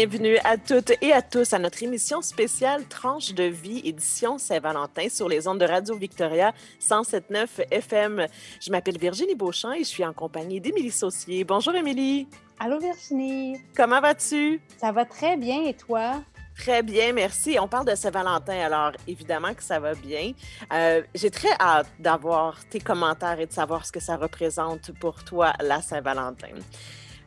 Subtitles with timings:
[0.00, 5.08] Bienvenue à toutes et à tous à notre émission spéciale Tranche de vie, édition Saint-Valentin
[5.08, 8.26] sur les ondes de Radio Victoria 107.9 FM.
[8.60, 11.42] Je m'appelle Virginie Beauchamp et je suis en compagnie d'Émilie Saucier.
[11.42, 12.28] Bonjour Émilie.
[12.60, 13.56] Allô Virginie.
[13.76, 14.60] Comment vas-tu?
[14.80, 16.22] Ça va très bien et toi?
[16.56, 17.58] Très bien, merci.
[17.60, 20.30] On parle de Saint-Valentin, alors évidemment que ça va bien.
[20.72, 25.24] Euh, J'ai très hâte d'avoir tes commentaires et de savoir ce que ça représente pour
[25.24, 26.54] toi, la Saint-Valentin.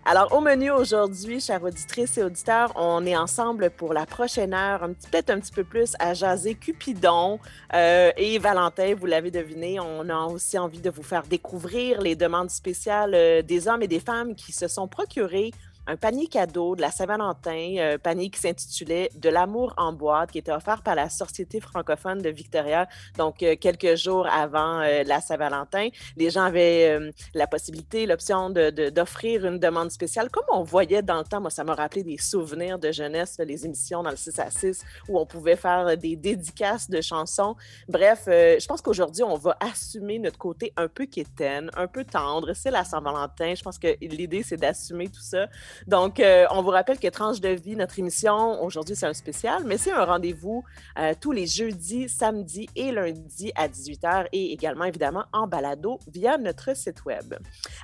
[0.04, 4.90] Alors, au menu aujourd'hui, chères auditrices et auditeurs, on est ensemble pour la prochaine heure,
[5.12, 7.40] peut-être un petit peu plus à jaser Cupidon
[7.76, 9.80] euh, et Valentin, vous l'avez deviné.
[9.80, 13.88] On a aussi envie de vous faire découvrir les demandes spéciales euh, des hommes et
[13.88, 15.52] des femmes qui se sont procurés
[15.92, 20.38] un panier cadeau de la Saint-Valentin, un panier qui s'intitulait De l'amour en boîte, qui
[20.38, 25.20] était offert par la Société francophone de Victoria, donc euh, quelques jours avant euh, la
[25.20, 25.90] Saint-Valentin.
[26.16, 31.02] Les gens avaient euh, la possibilité, l'option d'offrir de, une demande spéciale, comme on voyait
[31.02, 31.42] dans le temps.
[31.42, 34.84] Moi, ça m'a rappelé des souvenirs de jeunesse, les émissions dans le 6 à 6,
[35.10, 37.58] où on pouvait faire des dédicaces de chansons.
[37.90, 42.54] Bref, je pense qu'aujourd'hui, on va assumer notre côté un peu quétaine, un peu tendre.
[42.54, 43.56] C'est la Saint-Valentin.
[43.56, 45.48] Je pense que l'idée, c'est d'assumer tout ça.
[45.88, 49.64] Donc, euh, on vous rappelle que Tranche de vie, notre émission, aujourd'hui, c'est un spécial,
[49.66, 50.64] mais c'est un rendez-vous
[51.00, 56.38] euh, tous les jeudis, samedis et lundis à 18h et également, évidemment, en balado via
[56.38, 57.36] notre site Web.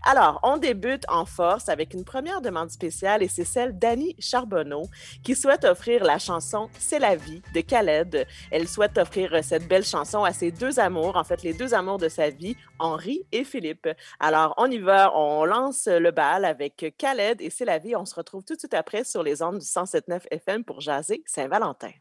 [0.03, 4.83] Alors, on débute en force avec une première demande spéciale et c'est celle d'Annie Charbonneau
[5.23, 8.27] qui souhaite offrir la chanson C'est la vie de Khaled.
[8.51, 11.97] Elle souhaite offrir cette belle chanson à ses deux amours, en fait, les deux amours
[11.97, 13.89] de sa vie, Henri et Philippe.
[14.19, 18.15] Alors, on y va, on lance le bal avec Khaled et C'est la on se
[18.15, 21.91] retrouve tout de suite après sur les ondes du 107.9 FM pour jaser Saint-Valentin.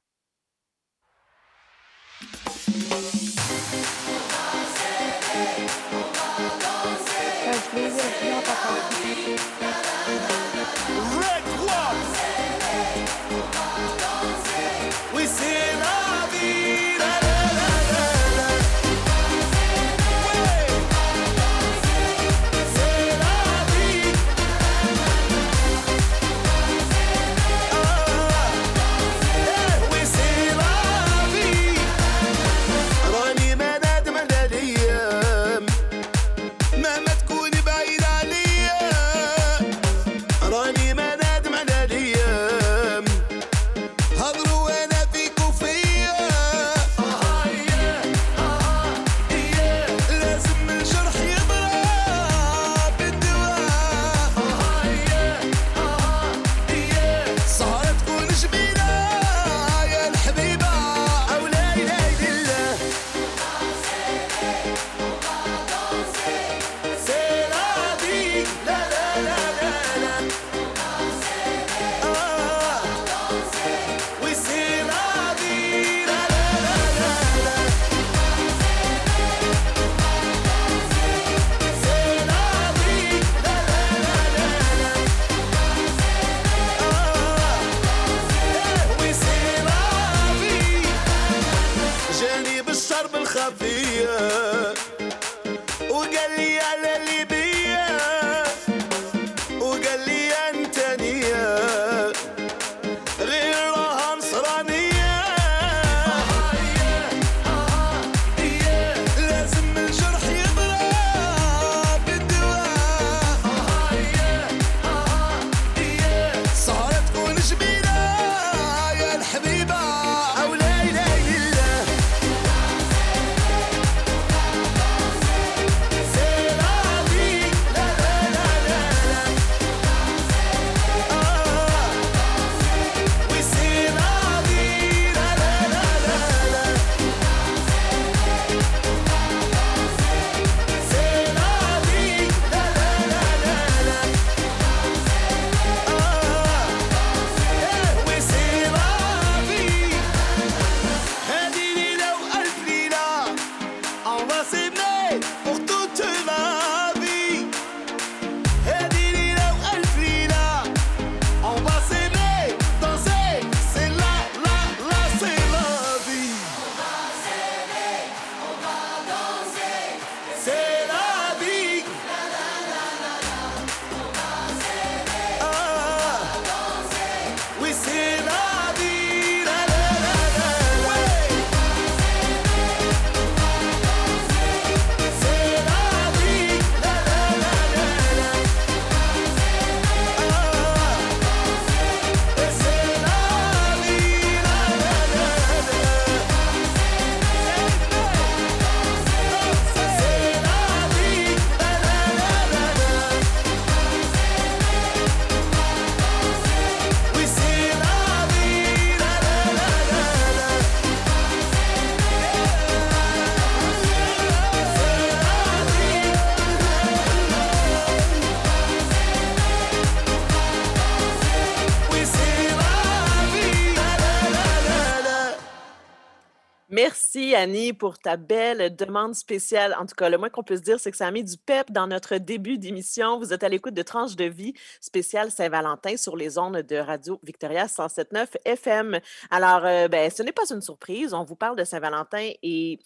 [227.36, 229.76] Annie, pour ta belle demande spéciale.
[229.78, 231.36] En tout cas, le moins qu'on peut se dire, c'est que ça a mis du
[231.36, 233.18] pep dans notre début d'émission.
[233.18, 237.20] Vous êtes à l'écoute de Tranche de vie spéciale Saint-Valentin sur les ondes de Radio
[237.22, 239.00] Victoria 107.9 FM.
[239.30, 241.12] Alors, euh, ben, ce n'est pas une surprise.
[241.12, 242.78] On vous parle de Saint-Valentin et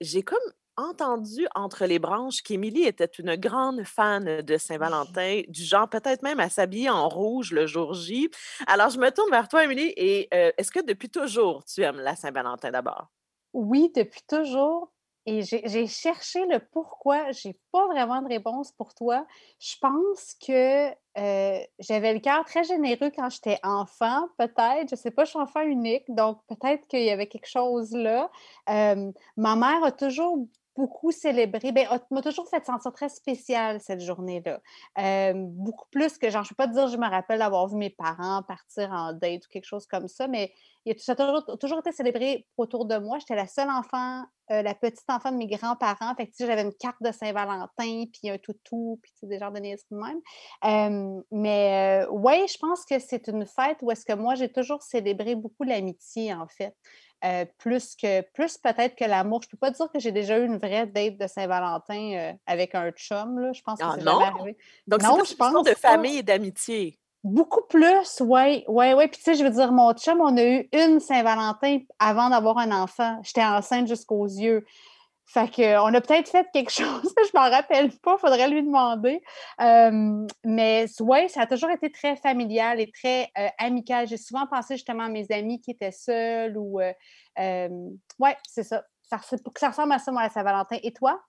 [0.00, 0.38] j'ai comme
[0.78, 6.40] entendu entre les branches qu'Émilie était une grande fan de Saint-Valentin, du genre peut-être même
[6.40, 8.30] à s'habiller en rouge le jour J.
[8.66, 12.00] Alors, je me tourne vers toi, Émilie, et euh, est-ce que depuis toujours tu aimes
[12.00, 13.08] la Saint-Valentin d'abord?
[13.58, 14.92] Oui, depuis toujours.
[15.26, 17.32] Et j'ai cherché le pourquoi.
[17.32, 19.26] J'ai pas vraiment de réponse pour toi.
[19.58, 24.88] Je pense que euh, j'avais le cœur très généreux quand j'étais enfant, peut-être.
[24.88, 28.30] Je sais pas, je suis enfant unique, donc peut-être qu'il y avait quelque chose là.
[28.70, 30.46] Euh, ma mère a toujours
[30.78, 34.60] beaucoup célébré, ben, m'a toujours fait sentir très spéciale cette journée-là.
[35.34, 37.90] Beaucoup plus que, genre, je ne peux pas dire, je me rappelle d'avoir vu mes
[37.90, 40.52] parents partir en date ou quelque chose comme ça, mais
[40.96, 43.18] ça a toujours, été célébré autour de moi.
[43.18, 46.14] J'étais la seule enfant, euh, la petite enfant de mes grands-parents.
[46.16, 49.84] Fait que, j'avais une carte de Saint-Valentin, puis un toutou, puis des genres de niaiseries
[49.90, 50.20] de même.
[50.64, 54.82] Euh, mais oui, je pense que c'est une fête où est-ce que moi, j'ai toujours
[54.82, 56.74] célébré beaucoup l'amitié, en fait.
[57.24, 59.42] Euh, plus que plus peut-être que l'amour.
[59.42, 62.76] Je peux pas dire que j'ai déjà eu une vraie date de Saint-Valentin euh, avec
[62.76, 63.40] un chum.
[63.40, 63.52] Là.
[63.52, 64.56] Je pense que ah, c'est jamais arrivé.
[64.86, 66.96] Donc, c'est je pense de famille et d'amitié.
[67.24, 69.08] Beaucoup plus, oui, oui, oui.
[69.08, 72.58] Puis tu sais, je veux dire, mon chum, on a eu une Saint-Valentin avant d'avoir
[72.58, 73.18] un enfant.
[73.24, 74.64] J'étais enceinte jusqu'aux yeux.
[75.28, 79.20] Fait qu'on a peut-être fait quelque chose, je m'en rappelle pas, faudrait lui demander.
[80.44, 84.06] mais oui, ça a toujours été très familial et très amical.
[84.08, 86.80] J'ai souvent pensé justement à mes amis qui étaient seuls ou.
[87.38, 88.82] oui, c'est ça.
[89.02, 89.18] ça.
[89.56, 90.78] Ça ressemble à ça, moi, à Saint-Valentin.
[90.82, 91.20] Et toi?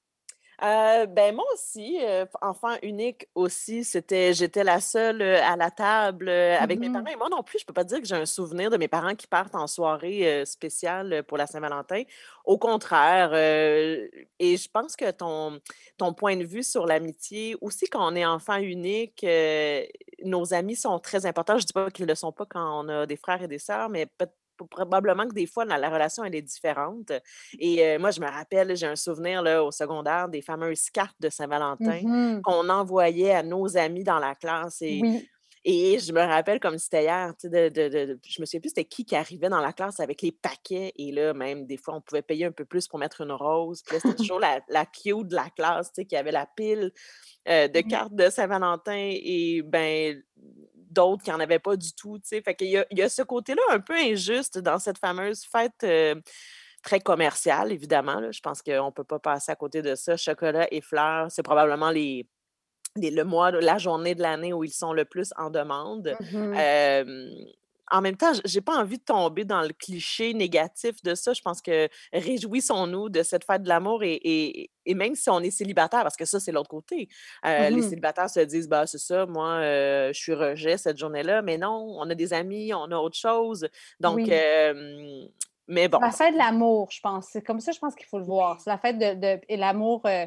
[0.61, 5.71] Euh, ben moi aussi, euh, enfant unique aussi, c'était j'étais la seule euh, à la
[5.71, 7.05] table avec mes mmh parents.
[7.05, 9.15] Et moi non plus, je peux pas dire que j'ai un souvenir de mes parents
[9.15, 12.03] qui partent en soirée spéciale pour la Saint-Valentin.
[12.43, 15.61] Au contraire, et je pense que ton,
[15.97, 19.25] ton point de vue sur l'amitié, aussi quand on est enfant unique,
[20.23, 21.57] nos amis sont très importants.
[21.57, 23.59] Je dis pas qu'ils ne le sont pas quand on a des frères et des
[23.59, 24.33] sœurs, mais peut-être
[24.67, 27.11] probablement que des fois, la relation, elle est différente.
[27.59, 31.29] Et moi, je me rappelle, j'ai un souvenir là, au secondaire des fameuses cartes de
[31.29, 34.81] Saint-Valentin mmh qu'on envoyait à nos amis dans la classe.
[34.81, 35.01] Et,
[35.65, 38.85] et je me rappelle comme c'était hier, de, de, de, je me souviens plus c'était
[38.85, 40.93] qui qui arrivait dans la classe avec les paquets.
[40.95, 43.81] Et là, même, des fois, on pouvait payer un peu plus pour mettre une rose.
[43.83, 46.91] Puis là, c'était toujours la, la cute de la classe, qui avait la pile
[47.45, 49.11] de cartes de Saint-Valentin.
[49.11, 50.21] Et ben
[50.89, 52.19] d'autres qui n'en avaient pas du tout.
[52.23, 55.43] Fait qu'il y a, il y a ce côté-là un peu injuste dans cette fameuse
[55.45, 55.85] fête
[56.81, 58.31] très commerciale, évidemment.
[58.31, 60.17] Je pense qu'on ne peut pas passer à côté de ça.
[60.17, 62.27] Chocolat et fleurs, c'est probablement les,
[62.95, 66.15] le mois, la journée de l'année où ils sont le plus en demande.
[66.31, 66.55] Mmh
[67.91, 71.33] en même temps, j'ai pas envie de tomber dans le cliché négatif de ça.
[71.33, 76.01] Je pense que réjouissons-nous de cette fête de l'amour et, même si on est célibataire,
[76.03, 77.09] parce que ça, c'est l'autre côté.
[77.45, 80.97] Euh, les mmh célibataires se disent, bah, c'est ça, moi, euh, je suis rejet cette
[80.97, 81.41] journée-là.
[81.41, 83.67] Mais non, on a des amis, on a autre chose.
[83.99, 84.29] Donc,
[85.69, 85.99] mais bon.
[85.99, 87.27] La fête de l'amour, je pense.
[87.31, 88.59] C'est comme ça, je pense qu'il faut le voir.
[88.59, 90.25] C'est la fête de, et l'amour euh,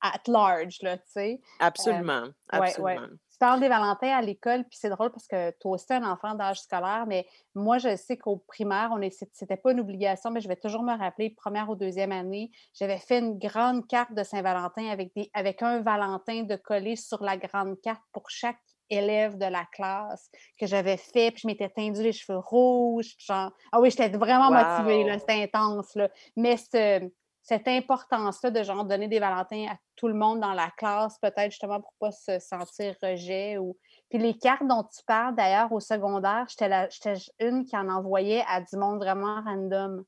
[0.00, 1.40] at large, là, tu sais.
[1.60, 2.24] Absolument.
[2.48, 3.06] absolument
[3.40, 6.60] parles des Valentins à l'école, puis c'est drôle parce que toi aussi, un enfant d'âge
[6.60, 10.56] scolaire, mais moi, je sais qu'au primaire, on c'était pas une obligation, mais je vais
[10.56, 15.12] toujours me rappeler, première ou deuxième année, j'avais fait une grande carte de Saint-Valentin avec,
[15.16, 19.64] des, avec un Valentin de coller sur la grande carte pour chaque élève de la
[19.72, 20.28] classe
[20.58, 24.50] que j'avais fait, puis je m'étais teindu les cheveux rouges, genre, ah oui, j'étais vraiment
[24.50, 26.08] motivée, c'était intense, là.
[26.36, 27.08] Mais ce,
[27.50, 31.50] cette importance-là de genre donner des Valentins à tout le monde dans la classe, peut-être
[31.50, 33.58] justement pour ne pas se sentir rejet.
[33.58, 33.76] Ou...
[34.08, 38.60] Puis les cartes dont tu parles, d'ailleurs, au secondaire, j'étais une qui en envoyait à
[38.60, 40.04] du monde vraiment random.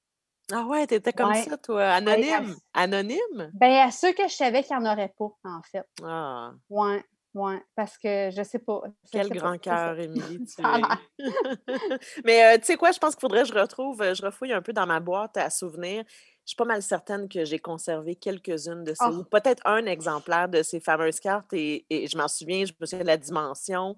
[0.53, 2.55] Ah ouais, t'étais comme ça, toi, anonyme?
[2.75, 3.51] Anonyme?
[3.55, 5.87] Ben, à ceux que je savais qu'il n'y en aurait pas, en fait.
[6.05, 6.53] Ah.
[6.71, 7.03] Ouais.
[7.35, 8.83] Oui, parce que je sais pas.
[9.11, 10.63] Quel grand cœur, Émilie, tu
[12.25, 14.61] Mais euh, tu sais quoi, je pense qu'il faudrait que je retrouve, je refouille un
[14.61, 16.05] peu dans ma boîte à souvenirs
[16.45, 19.25] je suis pas mal certaine que j'ai conservé quelques-unes de ces, ou oh!
[19.25, 23.09] peut-être un exemplaire de ces fameuses cartes, et, je m'en souviens, je me souviens de
[23.09, 23.97] la dimension.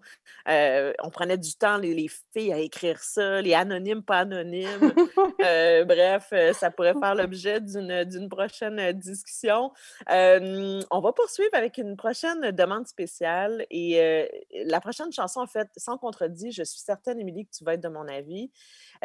[0.49, 4.93] Euh, on prenait du temps, les, filles, à écrire ça, les anonymes, pas anonymes.
[5.45, 9.73] Euh, bref, ça pourrait faire l'objet d'une prochaine discussion.
[10.09, 14.29] on va poursuivre avec une prochaine demande spéciale, et
[14.67, 17.83] la prochaine chanson, en fait, sans contredit, je suis certaine, Émilie, que tu vas être
[17.83, 18.51] de mon avis.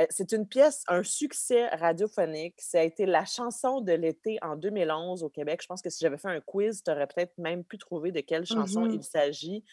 [0.10, 2.56] c'est une pièce, un succès radiophonique.
[2.58, 5.60] Ça a été la chanson de l'été en 2011 au Québec.
[5.62, 8.20] Je pense que si j'avais fait un quiz, tu aurais peut-être même pu trouver de
[8.22, 9.64] quelle chanson Mmh il s'agit.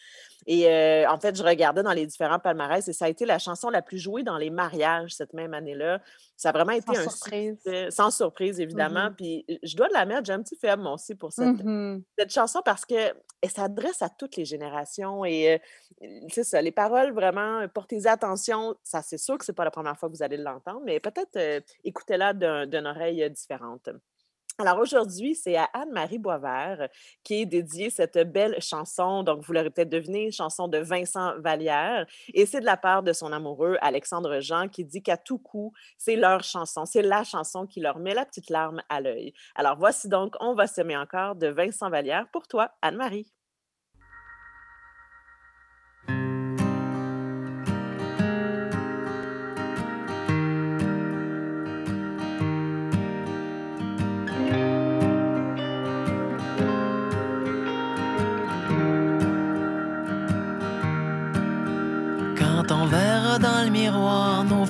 [0.45, 3.39] Et euh, en fait, je regardais dans les différents palmarès et ça a été la
[3.39, 6.01] chanson la plus jouée dans les mariages cette même année-là.
[6.35, 7.55] Ça a vraiment Sans été un surprise.
[7.57, 9.09] succès, sans surprise, évidemment.
[9.09, 11.63] Mmh Puis je dois de la mettre, j'ai un petit faible, moi aussi, pour cette,
[11.63, 13.13] Mmh cette chanson parce qu'elle
[13.47, 15.59] s'adresse à toutes les générations et
[16.03, 18.75] euh, c'est ça, les paroles, vraiment, euh, portez-y attention.
[18.83, 21.35] Ça, c'est sûr que c'est pas la première fois que vous allez l'entendre, mais peut-être
[21.37, 23.29] euh, écoutez-la d'un- d'une oreille euh,
[24.59, 26.89] Alors aujourd'hui, c'est à Anne-Marie Boisvert
[27.23, 29.21] qui est dédiée cette belle chanson.
[29.21, 32.07] Donc, vous l'aurez peut-être deviné, chanson de Vincent Vallière.
[32.33, 35.73] Et c'est de la part de son amoureux, Alexandre Jean, qui dit qu'à tout coup,
[35.99, 39.31] c'est leur chanson, c'est la chanson qui leur met la petite larme à l'œil.
[39.53, 43.36] Alors voici donc On va s'aimer encore de Vincent Vallière pour toi, Anne-Marie.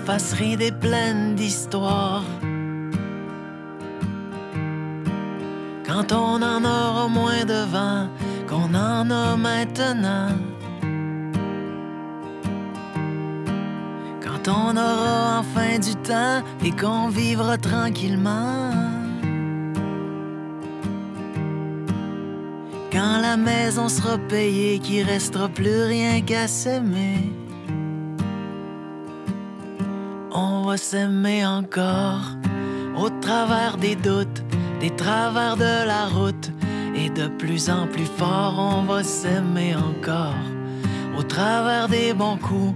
[0.08, 2.24] Faces ridées pleines d'histoire.
[5.86, 8.08] Quand on en aura moins de vent
[8.48, 10.30] qu'on en a maintenant.
[14.24, 18.72] Quand on aura enfin du temps et qu'on vivra tranquillement.
[22.94, 27.47] Quand la maison sera payée, qu'il restera plus rien qu'à s'aimer.
[30.78, 32.22] S'aimer encore
[32.96, 34.44] au travers des doutes,
[34.80, 36.52] des travers de la route.
[36.96, 40.34] Et de plus en plus fort, on va s'aimer encore
[41.18, 42.76] au travers des bons coups,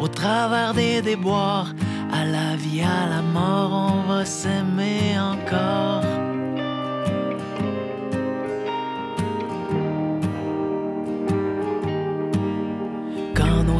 [0.00, 1.72] au travers des déboires.
[2.12, 6.21] À la vie, à la mort, on va s'aimer encore.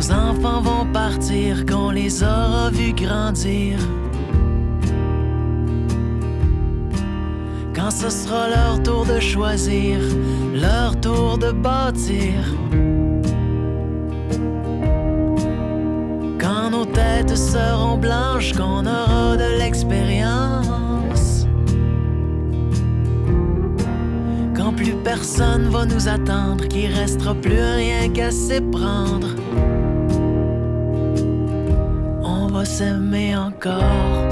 [0.03, 3.79] Nos enfants vont partir, qu'on les aura vus grandir.
[7.75, 9.99] Quand ce sera leur tour de choisir,
[10.55, 12.35] leur tour de bâtir.
[16.41, 21.47] Quand nos têtes seront blanches, qu'on aura de l'expérience.
[24.57, 29.29] Quand plus personne va nous attendre, qu'il restera plus rien qu'à s'éprendre.
[32.63, 34.29] Va s'aimer encore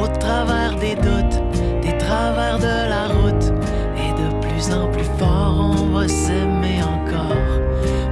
[0.00, 1.38] au travers des doutes,
[1.82, 3.46] des travers de la route.
[4.04, 7.52] Et de plus en plus fort, on va s'aimer encore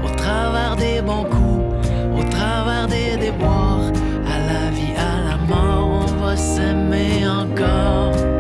[0.04, 1.62] au travers des bons coups,
[2.19, 3.92] au travers des déboires.
[4.35, 8.32] À la vie, à la mort, on va s'aimer encore.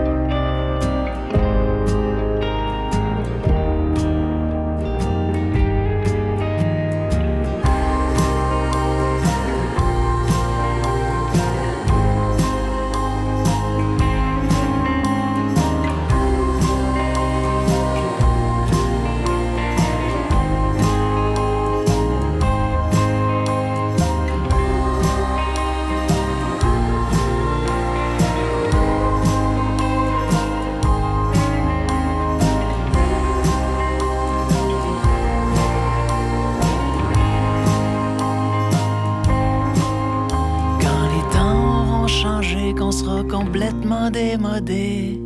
[43.52, 45.20] Complètement démodé.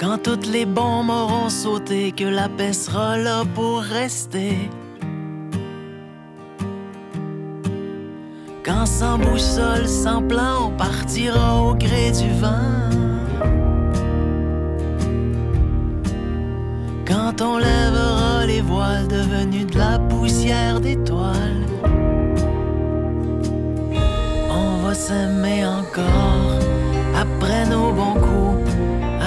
[0.00, 4.56] Quand toutes les bombes auront sauté, que la paix sera là pour rester.
[8.64, 12.88] Quand sans boussole, sans plan, on partira au gré du vent.
[17.06, 21.55] Quand on lèvera les voiles devenus de la poussière d'étoiles,
[25.06, 26.58] s'aimer encore.
[27.14, 28.70] Après nos bons coups,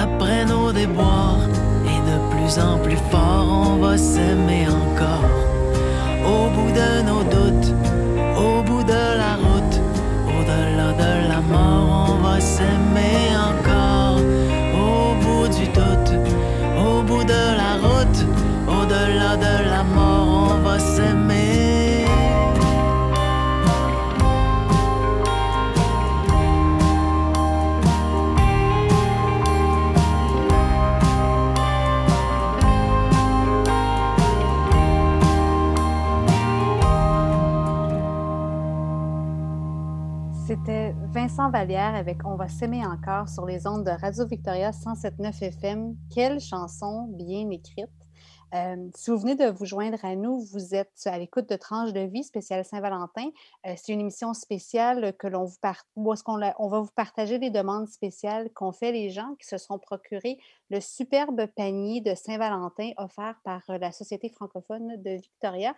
[0.06, 1.48] après nos déboires,
[1.92, 5.30] et de plus en plus fort, on va s'aimer encore.
[6.32, 7.70] Au bout de nos doutes,
[41.40, 45.96] Vincent Vallière avec On va s'aimer encore sur les ondes de Radio Victoria 107.9 FM.
[46.14, 47.99] Quelle chanson bien écrite.
[48.52, 52.00] Si vous venez de vous joindre à nous, vous êtes à l'écoute de Tranche de
[52.00, 53.30] vie spéciale Saint-Valentin.
[53.76, 55.56] C'est une émission spéciale que l'on vous
[55.96, 56.12] où
[56.58, 60.38] on va vous partager les demandes spéciales qu'ont fait les gens qui se sont procurés
[60.68, 65.74] le superbe panier de Saint-Valentin offert par la Société francophone de Victoria.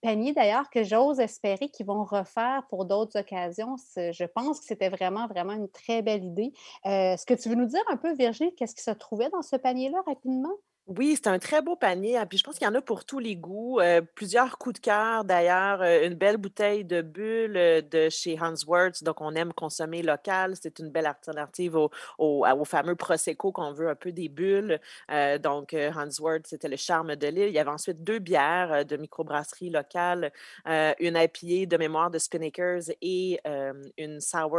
[0.00, 3.76] panier d'ailleurs que j'ose espérer qu'ils vont refaire pour d'autres occasions.
[3.96, 6.52] Je pense que c'était vraiment, vraiment une très belle idée.
[6.84, 9.56] Est-ce que tu veux nous dire un peu, Virginie, qu'est-ce qui se trouvait dans ce
[9.56, 10.54] panier-là rapidement?
[10.88, 13.04] Oui, c'est un très beau panier, hein, puis je pense qu'il y en a pour
[13.04, 13.78] tous les goûts.
[13.78, 17.52] Euh, plusieurs coups de cœur d'ailleurs, une belle bouteille de bulle
[17.90, 20.54] de chez Hansworth, donc on aime consommer local.
[20.58, 24.80] C'est une belle alternative au, au, fameux Prosecco qu'on veut un peu des bulles.
[25.42, 27.48] donc Hansworth, c'était le charme de l'île.
[27.48, 30.32] Il y avait ensuite deux bières de microbrasserie locale,
[30.64, 33.40] une IPA de mémoire de Spinnakers et
[33.98, 34.58] une sour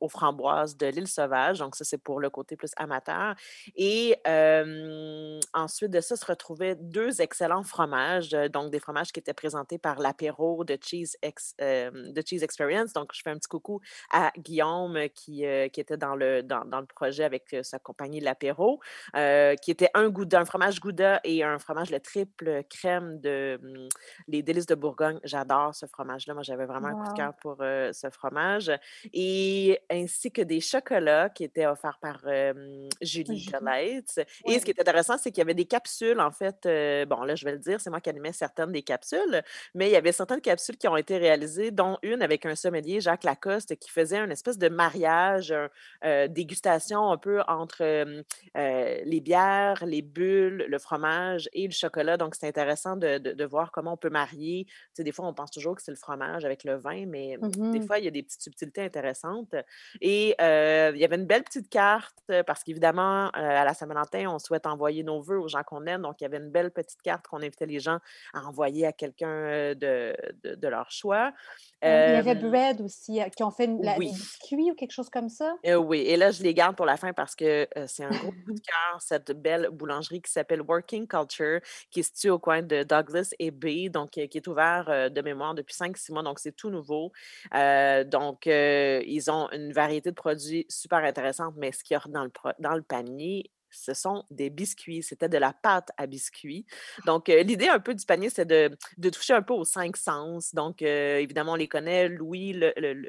[0.00, 1.58] aux framboises de l'île sauvage.
[1.58, 3.34] Donc ça, c'est pour le côté plus amateur.
[3.76, 4.16] Et
[5.66, 9.78] ensuite de ça se retrouvaient deux excellents fromages, euh, donc des fromages qui étaient présentés
[9.78, 11.16] par l'apéro de Cheese,
[11.60, 12.92] euh, de Cheese Experience.
[12.92, 13.80] Donc, je fais un petit coucou
[14.12, 18.20] à Guillaume qui, euh, qui était dans le, dans, dans, le projet avec sa compagnie
[18.20, 18.80] L'apéro,
[19.62, 23.88] qui était un, gouda, un fromage Gouda et un fromage le triple crème de hum,
[24.28, 25.18] les délices de Bourgogne.
[25.24, 26.34] J'adore ce fromage-là.
[26.34, 28.70] Moi, j'avais vraiment un coup de cœur pour ce fromage.
[29.12, 32.20] Et ainsi que des chocolats qui étaient offerts par
[33.02, 34.20] Julie Delights.
[34.46, 36.66] Et ce qui est intéressant, c'est qu'il y avait des capsules, en fait.
[36.66, 39.42] Euh, bon, là, je vais le dire, c'est moi qui animais certaines des capsules,
[39.74, 43.00] mais il y avait certaines capsules qui ont été réalisées, dont une avec un sommelier,
[43.00, 45.52] Jacques Lacoste, qui faisait une espèce de mariage,
[46.04, 48.22] euh, dégustation un peu entre euh,
[48.54, 52.16] les bières, les bulles, le fromage et le chocolat.
[52.16, 54.66] Donc, c'est intéressant de, de, voir comment on peut marier.
[54.66, 57.38] Tu sais, des fois, on pense toujours que c'est le fromage avec le vin, mais
[57.38, 59.54] des mmh fois, il y a des petites subtilités intéressantes.
[60.00, 64.66] Et il y avait une belle petite carte, parce qu'évidemment, à la Saint-Valentin, on souhaite
[64.66, 66.02] envoyer nos vœux aux gens qu'on aime.
[66.02, 67.98] Donc, il y avait une belle petite carte qu'on invitait les gens
[68.32, 71.32] à envoyer à quelqu'un de, de, leur choix.
[71.82, 74.10] il y avait Bread aussi, qui ont fait la, oui.
[74.10, 75.54] biscuits ou quelque chose comme ça?
[75.78, 78.52] oui, et là, je les garde pour la fin parce que c'est un gros coup
[78.52, 82.82] de cœur, cette belle boulangerie qui s'appelle Working Culture, qui est située au coin de
[82.82, 86.70] Douglas et B, donc qui est ouvert de mémoire depuis 5-6 mois, donc c'est tout
[86.70, 87.12] nouveau.
[87.52, 92.24] donc, ils ont une variété de produits super intéressante, mais ce qu'il y a dans
[92.24, 95.02] le, dans le panier ce sont des biscuits.
[95.02, 96.66] C'était de la pâte à biscuits.
[97.04, 98.76] Donc, l'idée un peu du panier, c'est de,
[99.10, 100.54] toucher un peu aux cinq sens.
[100.54, 102.52] Donc, évidemment, on les connaît, l'ouïe,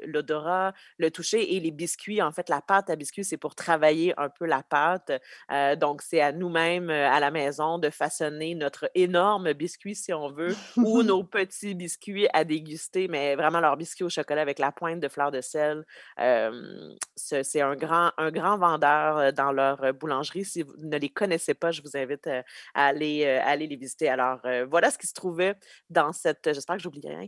[0.04, 2.22] l'odorat, le, toucher et les biscuits.
[2.22, 5.12] En fait, la pâte à biscuits, c'est pour travailler un peu la pâte.
[5.78, 10.54] donc, c'est à nous-mêmes, à la maison, de façonner notre énorme biscuit, si on veut,
[10.76, 15.00] ou nos petits biscuits à déguster, mais vraiment leur biscuit au chocolat avec la pointe
[15.00, 15.84] de fleur de sel.
[17.16, 21.70] c'est un grand, un grand vendeur dans leur boulangerie si vous ne les connaissez pas,
[21.70, 22.44] je vous invite à
[22.74, 24.08] aller, aller les visiter.
[24.08, 25.54] Alors, voilà ce qui se trouvait
[25.90, 27.26] dans cette, j'espère que j'oublie rien,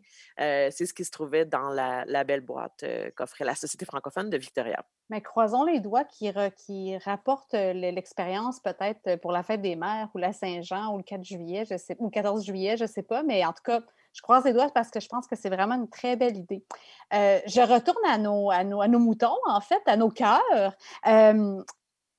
[0.71, 2.85] c'est ce qui se trouvait dans la, belle boîte
[3.17, 4.85] qu'offrait la Société francophone de Victoria.
[5.09, 10.19] Mais croisons les doigts qui, qui rapportent l'expérience peut-être pour la fête des mères ou
[10.19, 13.03] la Saint-Jean ou le 4 juillet, je sais, ou le 14 juillet, je ne sais
[13.03, 13.81] pas, mais en tout cas,
[14.13, 16.65] je croise les doigts parce que je pense que c'est vraiment une très belle idée.
[17.13, 20.75] je retourne à nos, à nos, moutons, en fait, à nos cœurs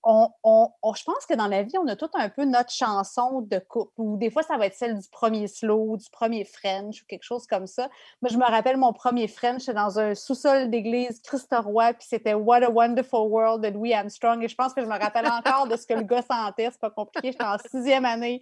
[0.04, 3.60] on, je pense que dans la vie, on a tout un peu notre chanson de
[3.60, 7.06] couple, ou des fois, ça va être celle du premier slow, du premier French, ou
[7.08, 7.90] quelque chose comme ça.
[8.22, 12.34] Moi, je me rappelle mon premier French, c'était dans un sous-sol d'église Christ-Roi, puis c'était
[12.34, 15.68] What a Wonderful World de Louis Armstrong, et je pense que je me rappelle encore
[15.68, 18.42] de ce que le gars sentait, c'est pas compliqué, j'étais en sixième année,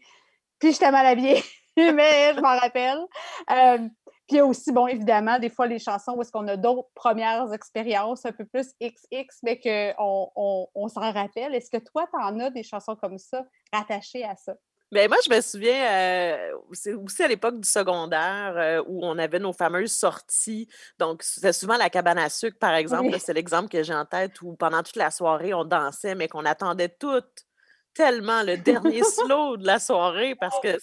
[0.59, 1.43] puis j'étais mal habillée,
[1.77, 2.99] mais je m'en rappelle.
[3.51, 3.87] Euh,
[4.29, 6.55] puis il y a aussi, bon, évidemment, des fois, les chansons où est-ce qu'on a
[6.55, 11.55] d'autres premières expériences un peu plus XX, mais qu'on on, on, s'en rappelle.
[11.55, 14.53] Est-ce que toi, tu en as des chansons comme ça rattachées à ça?
[14.91, 19.17] Bien, moi, je me souviens, euh, c'est aussi à l'époque du secondaire euh, où on
[19.17, 20.67] avait nos fameuses sorties.
[20.99, 23.19] Donc, c'était souvent la cabane à sucre, par exemple.
[23.19, 26.45] C'est l'exemple que j'ai en tête où pendant toute la soirée, on dansait, mais qu'on
[26.45, 27.45] attendait toutes
[27.93, 30.77] tellement le dernier slow de la soirée parce que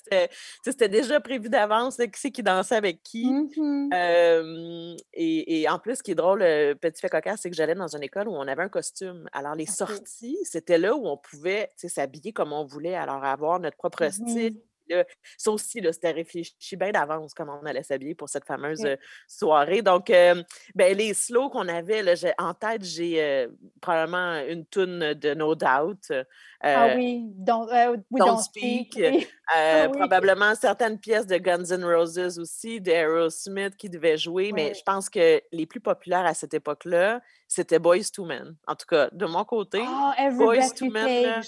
[0.62, 3.30] c'était déjà prévu d'avance qui c'est qui dansait avec qui.
[3.30, 7.74] Mmh et, en plus, ce qui est drôle, le petit fait cocasse, c'est que j'allais
[7.74, 9.28] dans une école où on avait un costume.
[9.32, 13.76] Alors, les sorties, c'était là où on pouvait s'habiller comme on voulait, alors avoir notre
[13.76, 14.56] propre style.
[15.36, 18.86] Ça aussi, c'était réfléchi bien d'avance comment on allait s'habiller pour cette fameuse
[19.26, 19.82] soirée.
[19.82, 23.48] Donc, ben, les slows qu'on avait, là, en tête, j'ai
[23.80, 26.12] probablement une toune de No Doubt.
[26.60, 27.68] ah oui, Don't,
[28.10, 29.00] don't, Speak.
[29.48, 34.82] Ah probablement certaines pièces de Guns N' Roses aussi, d'Aerosmith qui devaient jouer, mais je
[34.82, 38.56] pense que les plus populaires à cette époque-là, c'était Boys to Men.
[38.66, 41.42] En tout cas, de mon côté, oh, Boys to Men.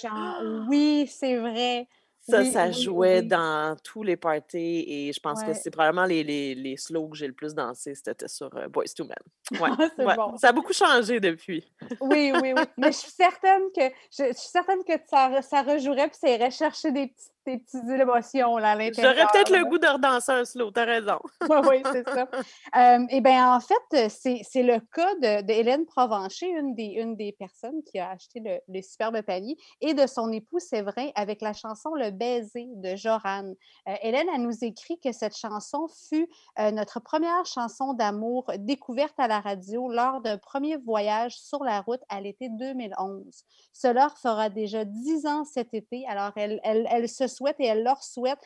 [0.68, 1.88] Oui, c'est vrai.
[2.28, 6.54] Ça, ça jouait dans tous les parties et je pense que c'est probablement les, les,
[6.54, 9.60] les slows que j'ai le plus dansé, c'était sur Boys to Men.
[9.60, 10.36] Ouais, bon.
[10.36, 11.64] Ça a beaucoup changé depuis.
[12.00, 12.62] oui, oui, oui.
[12.76, 16.50] Mais je suis certaine que je, suis certaine que ça, ça rejouerait puis ça irait
[16.50, 19.14] chercher des petits tes petites émotions là, à l'intérieur.
[19.14, 21.18] J'aurais peut-être le goût de redanser un slow, t'as raison.
[21.68, 22.28] oui, c'est ça.
[22.76, 27.16] Euh, eh bien, en fait, c'est le cas de, de, Hélène Provencher, une des, une
[27.16, 31.40] des personnes qui a acheté le, le superbe panier, et de son époux Séverin avec
[31.40, 33.54] la chanson Le baiser de Joran.
[33.88, 39.14] Euh, Hélène a nous écrit que cette chanson fut euh, notre première chanson d'amour découverte
[39.18, 43.24] à la radio lors d'un premier voyage sur la route à l'été 2011.
[43.72, 47.26] Cela fera déjà dix ans cet été, alors elle, elle, elle se
[47.58, 48.38] et elle leur souhaite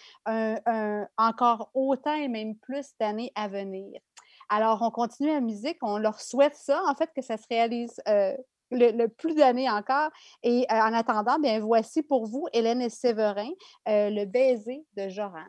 [1.17, 4.01] encore autant et même plus d'années à venir.
[4.49, 8.03] Alors, on continue la musique, on leur souhaite ça, en fait, que ça se réalise
[8.07, 8.37] euh,
[8.71, 10.11] le, plus d'années encore.
[10.43, 13.49] Et euh, en attendant, bien, voici pour vous, Hélène et Séverin,
[13.89, 15.47] euh, le baiser de Joran.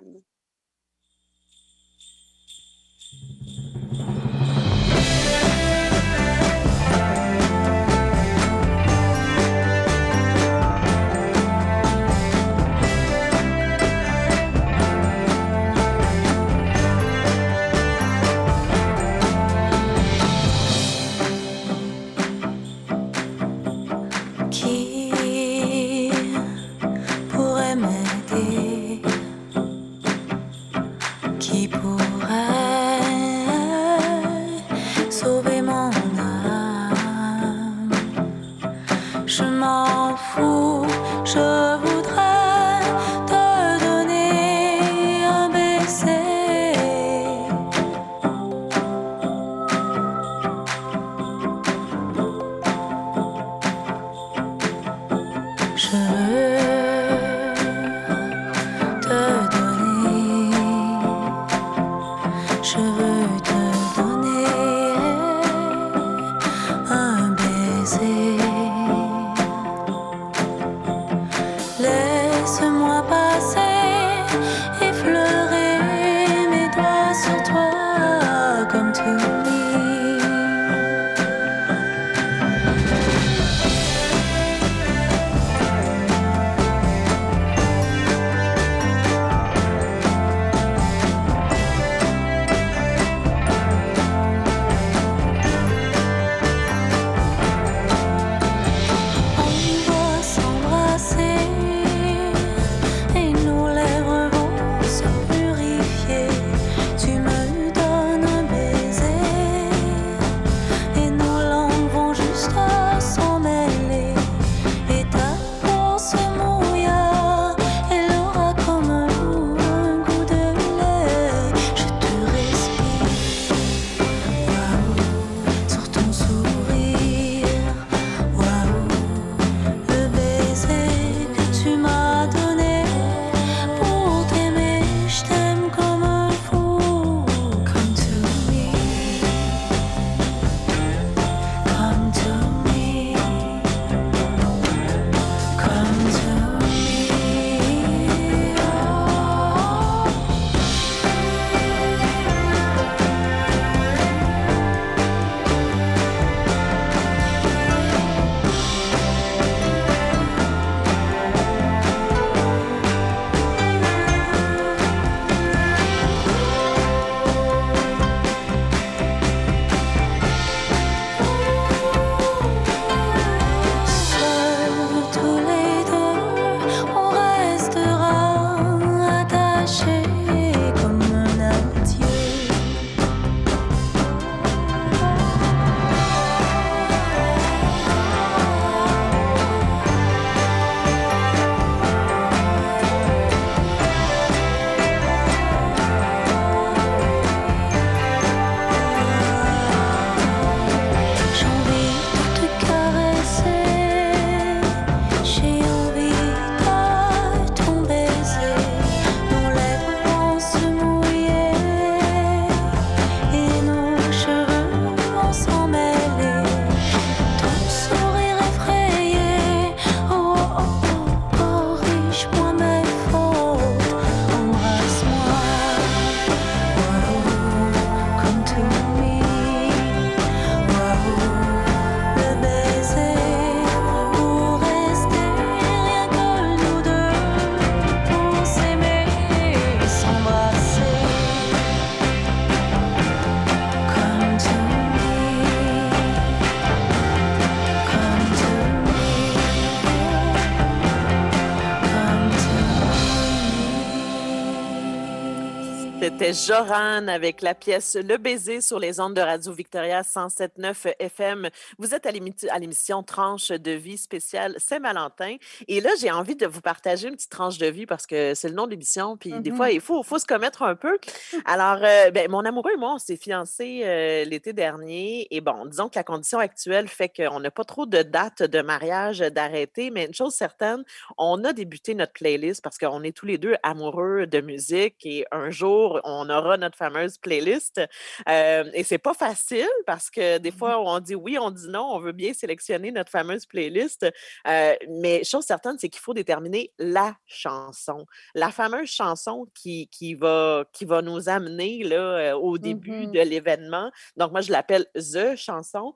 [256.24, 261.50] C'était Joran avec la pièce Le baiser sur les ondes de Radio Victoria 107.9 FM.
[261.78, 265.36] Vous êtes à l'émission Tranche de vie spéciale Saint-Valentin.
[265.68, 268.48] Et là, j'ai envie de vous partager une petite tranche de vie parce que c'est
[268.48, 269.18] le nom de l'émission.
[269.18, 269.74] Puis des fois, mm-hmm.
[269.74, 270.98] il faut, faut se commettre un peu.
[271.44, 275.28] Alors, euh, ben, mon amoureux et moi, on s'est fiancés euh, l'été dernier.
[275.30, 278.62] Et bon, disons que la condition actuelle fait qu'on n'a pas trop de dates de
[278.62, 279.92] mariage d'arrêter.
[279.92, 280.86] Mais une chose certaine,
[281.18, 285.06] on a débuté notre playlist parce qu'on est tous les deux amoureux de musique.
[285.06, 287.82] Et un jour, on aura notre fameuse playlist.
[288.30, 291.68] Euh, et c'est pas facile parce que des mmh fois, on dit oui, on dit
[291.70, 294.06] non, on veut bien sélectionner notre fameuse playlist.
[294.48, 298.06] Euh, mais chose certaine, c'est qu'il faut déterminer la chanson.
[298.36, 303.20] La fameuse chanson qui, qui, va, qui va nous amener là, euh, au début de
[303.20, 303.92] l'événement.
[304.18, 305.94] Donc, moi, je l'appelle The chanson.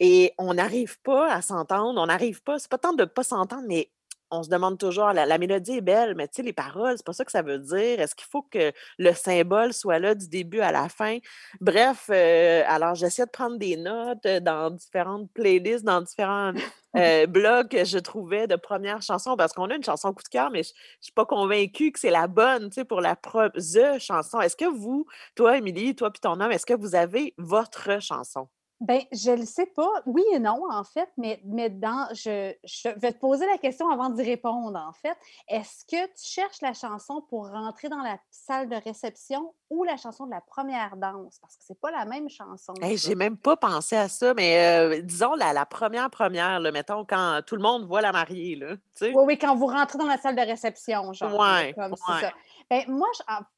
[0.00, 2.00] Et on n'arrive pas à s'entendre.
[2.00, 3.90] On n'arrive pas, c'est pas tant de ne pas s'entendre, mais
[4.30, 7.12] on se demande toujours, la, mélodie est belle, mais tu sais, les paroles, c'est pas
[7.12, 8.00] ça que ça veut dire.
[8.00, 11.18] Est-ce qu'il faut que le symbole soit là du début à la fin?
[11.60, 16.52] Bref, euh, alors j'essaie de prendre des notes euh, dans différentes playlists, dans différents
[16.96, 20.28] euh, blogs que je trouvais de premières chansons, parce qu'on a une chanson coup de
[20.28, 23.16] cœur, mais je, ne suis pas convaincue que c'est la bonne, tu sais, pour la
[23.16, 24.40] the chanson.
[24.40, 28.48] Est-ce que vous, toi, Émilie, toi puis ton homme, est-ce que vous avez votre chanson?
[28.80, 29.90] Ben, je ne sais pas.
[30.06, 33.90] Oui et non, en fait, mais, mais dans, je, je vais te poser la question
[33.90, 35.16] avant d'y répondre, en fait.
[35.48, 39.96] Est-ce que tu cherches la chanson pour rentrer dans la salle de réception ou la
[39.96, 41.38] chanson de la première danse?
[41.40, 42.72] Parce que c'est pas la même chanson.
[42.80, 46.70] Je J'ai même pas pensé à ça, mais euh, disons la, la, première première, là,
[46.70, 50.06] mettons, quand tout le monde voit la mariée, là, Oui, oui, quand vous rentrez dans
[50.06, 51.36] la salle de réception, genre.
[51.36, 52.32] Oui, comme ça.
[52.70, 53.08] Ben, moi,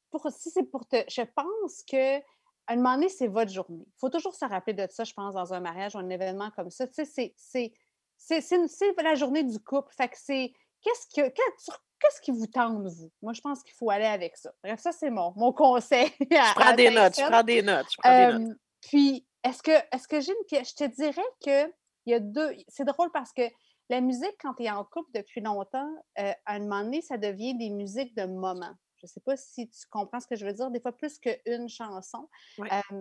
[0.09, 0.97] pour, si c'est pour te...
[1.07, 2.19] Je pense que
[2.67, 3.85] à un moment donné, c'est votre journée.
[3.85, 6.51] Il faut toujours se rappeler de ça, je pense, dans un mariage ou un événement
[6.55, 6.87] comme ça.
[6.87, 9.93] Tu sais, c'est la journée du couple.
[9.95, 13.11] Fait que c'est qu'est-ce que qu'est-ce qui vous tente, vous?
[13.21, 14.51] Moi, je pense qu'il faut aller avec ça.
[14.63, 16.11] Bref, ça, c'est mon, mon conseil.
[16.19, 18.57] je prends des notes, je prends des notes, je prends des notes.
[18.81, 20.73] Puis, est-ce que, est que j'ai une pièce?
[20.77, 21.71] Je te dirais que
[22.05, 22.55] il y a deux.
[22.67, 23.43] C'est drôle parce que
[23.89, 27.17] la musique, quand tu es en couple depuis longtemps, euh, à un moment donné, ça
[27.17, 28.73] devient des musiques de moment.
[29.01, 31.17] Je ne sais pas si tu comprends ce que je veux dire, des fois plus
[31.17, 32.29] qu'une chanson.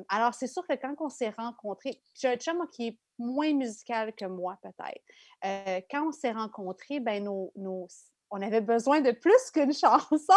[0.08, 4.14] alors, c'est sûr que quand on s'est rencontrés, j'ai un chum qui est moins musical
[4.14, 5.84] que moi, peut-être.
[5.90, 7.52] quand on s'est rencontrés, ben, nos,
[8.30, 10.32] on avait besoin de plus qu'une chanson.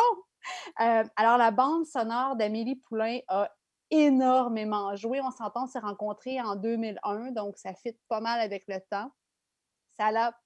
[0.75, 3.49] alors, la bande sonore d'Amélie Poulain a
[3.89, 5.21] énormément joué.
[5.21, 9.11] On s'entend, on s'est rencontrés en 2001, donc ça fit pas mal avec le temps.
[9.97, 10.37] Ça l'a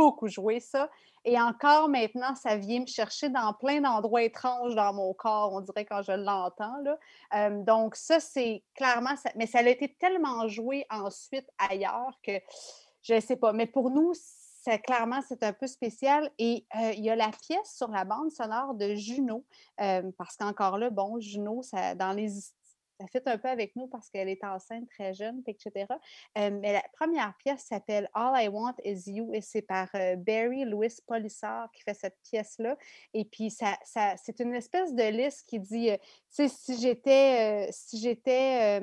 [0.00, 0.88] beaucoup joué, ça.
[1.26, 5.60] Et encore maintenant, ça vient me chercher dans plein d'endroits étranges dans mon corps, on
[5.60, 6.82] dirait quand je l'entends.
[7.66, 12.32] donc, ça, c'est clairement, mais ça a été tellement joué ensuite ailleurs que
[13.02, 13.52] je ne sais pas.
[13.52, 14.12] Mais pour nous,
[14.62, 16.30] c'est clairement, c'est un peu spécial.
[16.38, 16.64] Et
[16.96, 19.44] il y a la pièce sur la bande sonore de Juno,
[19.76, 22.30] parce qu'encore là, bon, Juno, ça, dans les
[23.00, 25.86] ça fait un peu avec nous parce qu'elle est enceinte très jeune, etc.
[26.36, 30.94] mais la première pièce s'appelle All I Want Is You et c'est par Barry Louis
[31.06, 32.76] Polissard qui fait cette pièce-là.
[33.14, 33.78] Et puis, ça,
[34.16, 38.80] c'est une espèce de liste qui dit, tu sais, si j'étais, si j'étais,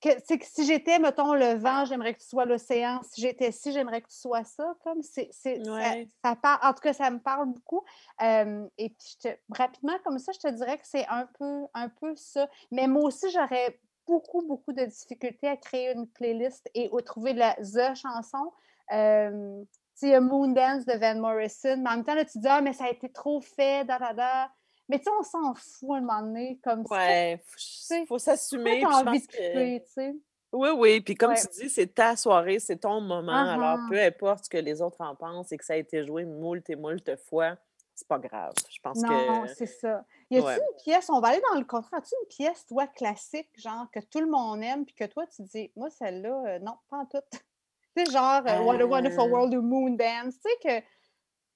[0.00, 0.08] que,
[0.42, 3.00] si j'étais, mettons, le vent, j'aimerais que tu sois l'océan.
[3.02, 4.74] Si j'étais ci, j'aimerais que tu sois ça.
[4.84, 7.84] Comme c'est, ça, parle, en tout cas, ça me parle beaucoup.
[8.20, 12.48] et puis, rapidement, comme ça, je te dirais que c'est un peu, un peu ça.
[12.70, 17.34] Mais moi aussi, j'aurais beaucoup, beaucoup de difficultés à créer une playlist et à trouver
[17.34, 18.52] la The chanson.
[18.92, 19.62] Euh,
[20.00, 21.76] tu sais, Moon Dance de Van Morrison.
[21.78, 23.98] Mais en même temps, là, tu dis, ah, mais ça a été trop fait, da,
[23.98, 24.50] da, da.
[24.88, 26.94] Mais tu sais, on s'en fout un moment donné, comme ça.
[26.94, 28.84] Ouais, faut, faut s'assumer.
[28.86, 30.14] envie de tu sais.
[30.52, 31.00] Oui, oui.
[31.00, 33.32] Puis comme tu dis, c'est ta soirée, c'est ton moment.
[33.32, 36.24] Alors, peu importe ce que les autres en pensent et que ça a été joué
[36.24, 37.56] moult et moult fois,
[37.94, 38.54] c'est pas grave.
[38.70, 39.08] Je pense que.
[39.08, 40.04] Non, c'est ça.
[40.30, 43.48] Y a-t-il une pièce, on va aller dans le contrat, as-tu une pièce, toi, classique,
[43.56, 46.76] genre, que tout le monde aime, puis que toi, tu dis, moi, celle-là, euh, non,
[46.90, 47.18] pas en tout.
[47.96, 49.28] tu sais, genre, euh, What a Wonderful euh.
[49.28, 50.34] World of Moon Dance.
[50.34, 50.86] Tu sais, que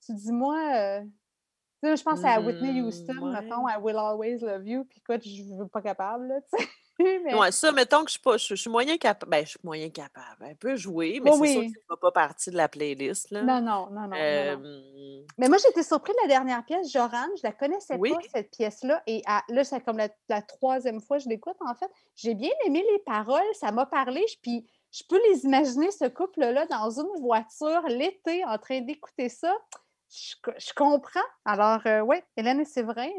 [0.05, 1.03] tu dis, moi,
[1.83, 5.43] je pense à Whitney mmh, Houston, mettons, I Will Always Love You, puis écoute, je
[5.43, 6.69] ne veux pas capable, là, tu sais.
[6.99, 7.35] Mais...
[7.35, 9.31] Ouais, ça, mettons que je suis, pas, je, suis moyen capable.
[9.31, 10.45] Ben, je suis moyen capable.
[10.47, 13.31] Elle peut jouer, mais c'est sûr que ça ne pas partie de la playlist.
[13.31, 13.43] Là.
[13.43, 17.27] Non, non, non, non, Mais moi, j'étais surprise de la dernière pièce, Joran.
[17.37, 19.03] Je la connaissais pas, cette pièce-là.
[19.07, 21.91] Et là, c'est comme la, troisième fois que je l'écoute, en fait.
[22.15, 23.43] J'ai bien aimé les paroles.
[23.55, 24.25] Ça m'a parlé.
[24.43, 29.53] Puis je peux les imaginer, ce couple-là, dans une voiture, l'été, en train d'écouter ça
[30.13, 31.21] je, comprends.
[31.47, 33.11] Alors, euh, oui, Hélène c'est vrai.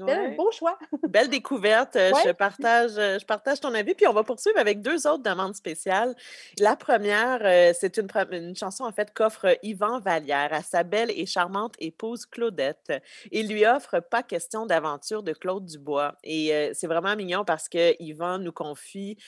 [0.00, 0.78] Euh, beau choix.
[1.08, 1.96] Belle découverte.
[1.96, 3.94] Euh, je, partage, je partage ton avis.
[3.94, 6.14] Puis on va poursuivre avec deux autres demandes spéciales.
[6.58, 7.40] La première,
[7.74, 12.24] c'est une, une, chanson en fait qu'offre Yvan Vallière à sa belle et charmante épouse
[12.24, 12.94] Claudette.
[13.30, 16.14] Il lui offre Pas question d'aventure de Claude Dubois.
[16.24, 19.18] Et c'est vraiment mignon parce que Yvan nous confie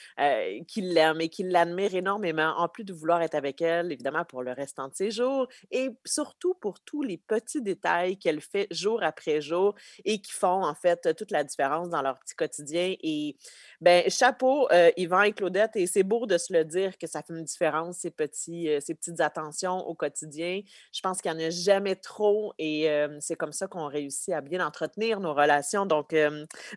[0.69, 4.43] qu'il l'aime et qu'il l'admire énormément, en plus de vouloir être avec elle, évidemment, pour
[4.43, 9.03] le restant de ses jours et surtout pour tous les petits détails qu'elle fait jour
[9.03, 12.95] après jour et qui font en fait toute la différence dans leur petit quotidien.
[13.03, 13.37] Et
[13.81, 17.23] ben chapeau, euh, Yvan et Claudette, et c'est beau de se le dire que ça
[17.23, 20.61] fait une différence, ces, petits, euh, ces petites attentions au quotidien.
[20.93, 22.89] Je pense qu'il n'y en a jamais trop et
[23.21, 25.87] c'est comme ça qu'on réussit à bien entretenir nos relations.
[25.87, 26.15] Donc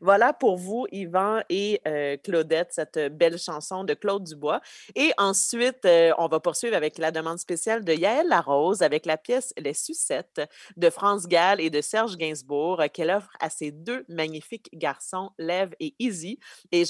[0.01, 1.81] voilà pour vous, Yvan et
[2.23, 4.61] Claudette, cette belle chanson de Claude Dubois.
[4.95, 5.87] Et ensuite,
[6.17, 10.41] on va poursuivre avec la demande spéciale de Yael Larose avec la pièce Les Sucettes
[10.77, 15.31] de France Gall et de Serge Gainsbourg euh, qu'elle offre à ses deux magnifiques garçons,
[15.37, 16.39] Lev et Izzy.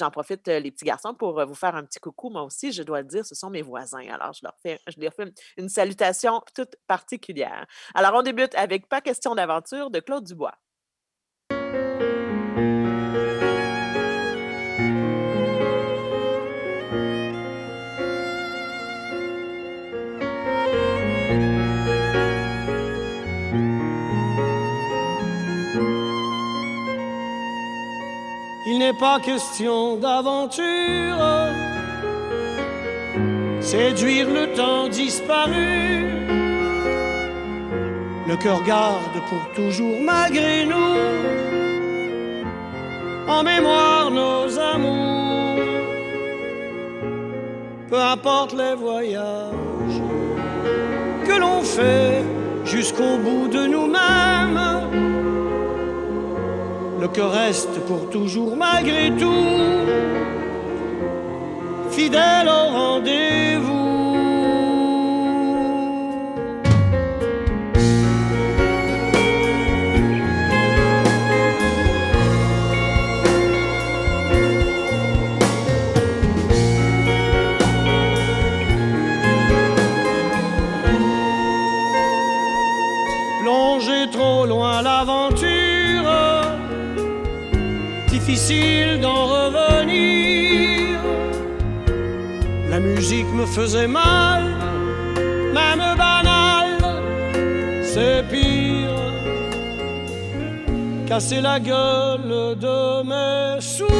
[0.04, 2.30] J'en profite, les petits garçons, pour vous faire un petit coucou.
[2.30, 4.06] Moi aussi, je dois le dire, ce sont mes voisins.
[4.10, 7.66] Alors, je leur fais, je leur fais une salutation toute particulière.
[7.94, 10.54] Alors, on débute avec Pas question d'aventure de Claude Dubois.
[28.98, 30.64] Pas question d'aventure,
[33.60, 36.06] séduire le temps disparu.
[38.26, 40.96] Le cœur garde pour toujours malgré nous
[43.28, 45.62] en mémoire nos amours.
[47.90, 50.02] Peu importe les voyages
[51.26, 52.24] que l'on fait
[52.64, 55.03] jusqu'au bout de nous-mêmes
[57.08, 59.50] que reste pour toujours malgré tout,
[61.90, 63.83] fidèle au rendez-vous.
[88.46, 90.98] Difficile d'en revenir.
[92.68, 94.42] La musique me faisait mal,
[95.52, 96.78] même banal,
[97.82, 98.90] c'est pire.
[101.06, 103.94] Casser la gueule de mes souvenirs,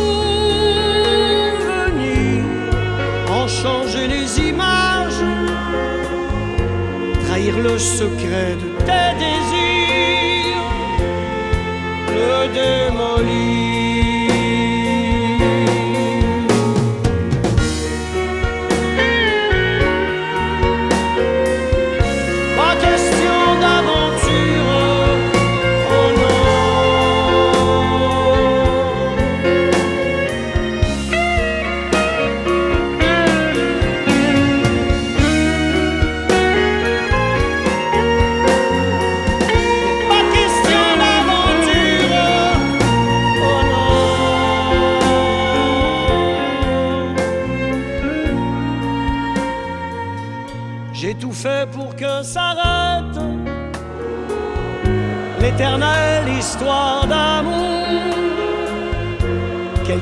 [3.31, 5.25] en changer les images,
[7.27, 10.69] trahir le secret de tes désirs,
[12.09, 13.64] le démolir.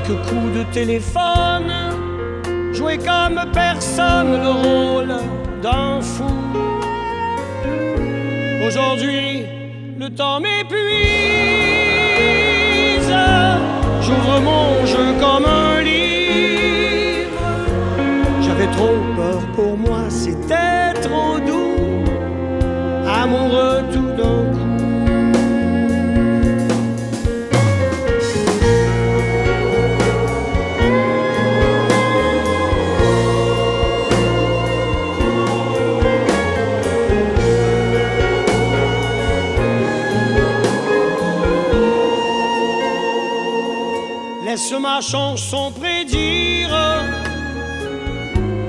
[0.05, 1.71] Quelques coups de téléphone,
[2.73, 5.15] jouer comme personne le rôle
[5.61, 6.23] d'un fou.
[8.67, 9.45] Aujourd'hui,
[9.97, 10.83] le temps m'épuise.
[14.01, 17.29] J'ouvre mon jeu comme un livre.
[18.41, 19.12] J'avais trop
[44.93, 46.69] ma chanson prédire,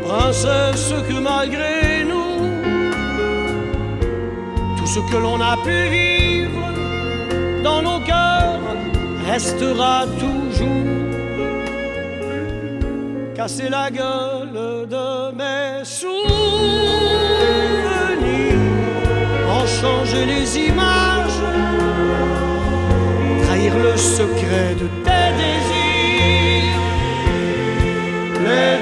[0.07, 2.37] princesse, que malgré nous,
[4.77, 6.64] tout ce que l'on a pu vivre
[7.62, 8.61] dans nos cœurs
[9.31, 10.87] restera toujours.
[13.37, 15.09] Casser la gueule de
[15.41, 16.25] mes souvenirs,
[19.57, 21.43] en changer les images,
[23.43, 25.74] trahir le secret de tes désirs,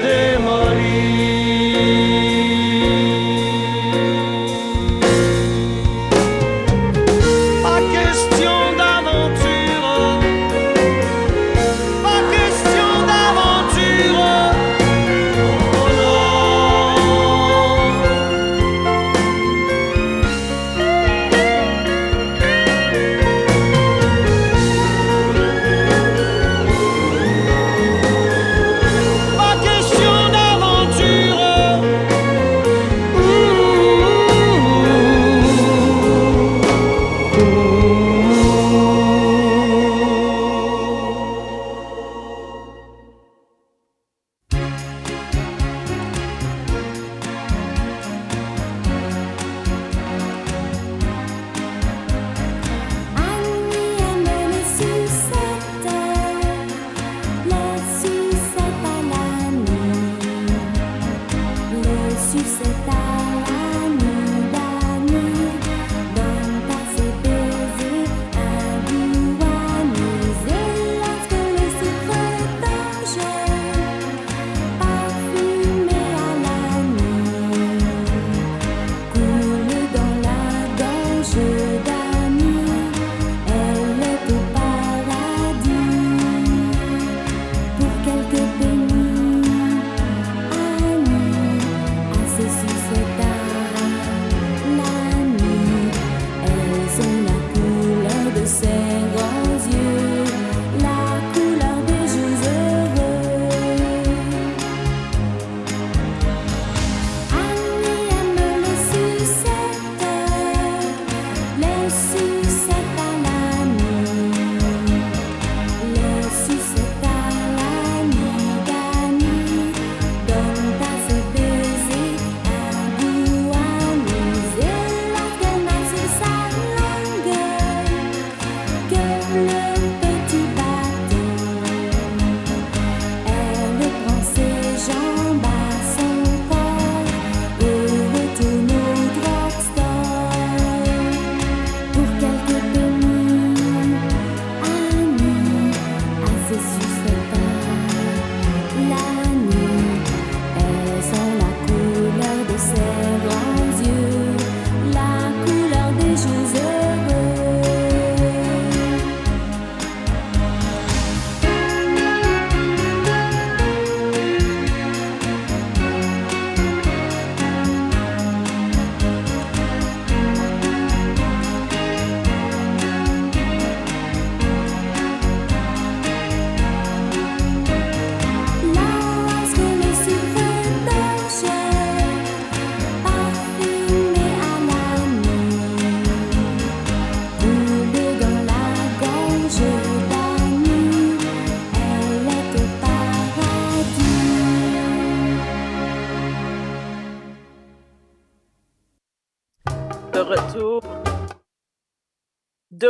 [0.01, 1.42] de Maria.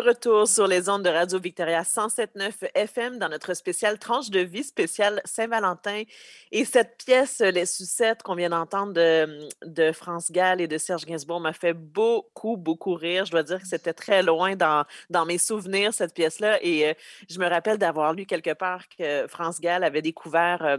[0.03, 4.63] Retour sur les ondes de Radio Victoria 107.9 FM dans notre spécial tranche de vie
[4.63, 6.03] spéciale Saint-Valentin.
[6.51, 11.05] Et cette pièce, Les Sucettes, qu'on vient d'entendre de, de France Gall et de Serge
[11.05, 13.25] Gainsbourg, m'a fait beaucoup, beaucoup rire.
[13.25, 16.61] Je dois dire que c'était très loin dans, dans mes souvenirs, cette pièce-là.
[16.61, 16.93] Et euh,
[17.29, 20.77] je me rappelle d'avoir lu quelque part que France Gall avait découvert euh,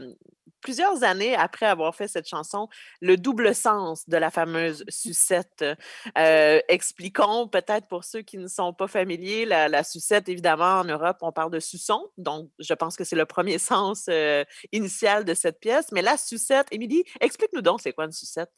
[0.65, 2.69] plusieurs années après avoir fait cette chanson,
[3.01, 5.63] le double sens de la fameuse sucette.
[6.19, 10.85] Euh, expliquons peut-être pour ceux qui ne sont pas familiers, la, la sucette, évidemment, en
[10.85, 12.09] Europe, on parle de suçon.
[12.17, 14.43] Donc, je pense que c'est le premier sens euh,
[14.73, 15.93] initial de cette pièce.
[15.93, 18.51] Mais la sucette, Émilie, explique-nous donc c'est quoi une sucette?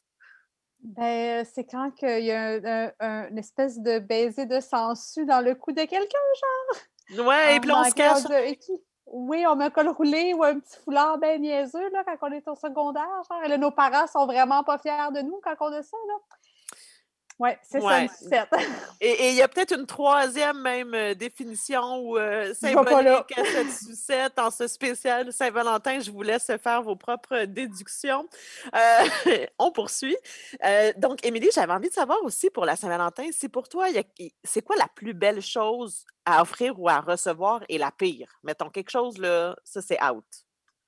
[0.79, 5.25] Ben, c'est quand il y a un- un- un- une espèce de baiser de sangsue
[5.25, 7.25] dans le cou de quelqu'un, genre?
[7.27, 8.23] Ouais, et puis on se cache.
[8.23, 8.81] de- et qui-
[9.11, 12.31] Oui, on met un col roulé ou un petit foulard bien niaiseux là, quand on
[12.31, 13.07] est au secondaire.
[13.29, 13.41] Genre.
[13.47, 15.97] Là, nos parents sont vraiment pas fiers de nous quand on a ça.
[16.07, 16.15] Là.
[17.39, 18.07] Oui, c'est ça, Ouais.
[18.07, 18.49] sucette.
[19.01, 23.71] Et il y a peut-être une troisième même euh, définition ou euh, symbolique à cette
[23.71, 25.99] sucette en ce spécial Saint-Valentin.
[25.99, 28.27] Je vous laisse faire vos propres déductions.
[28.75, 30.17] Euh, on poursuit.
[30.65, 33.85] Euh, donc, Émilie, j'avais envie de savoir aussi pour la Saint-Valentin, c'est pour toi,
[34.43, 38.39] c'est quoi la plus belle chose à offrir ou à recevoir et la pire?
[38.43, 40.25] Mettons quelque chose, là, ça c'est out.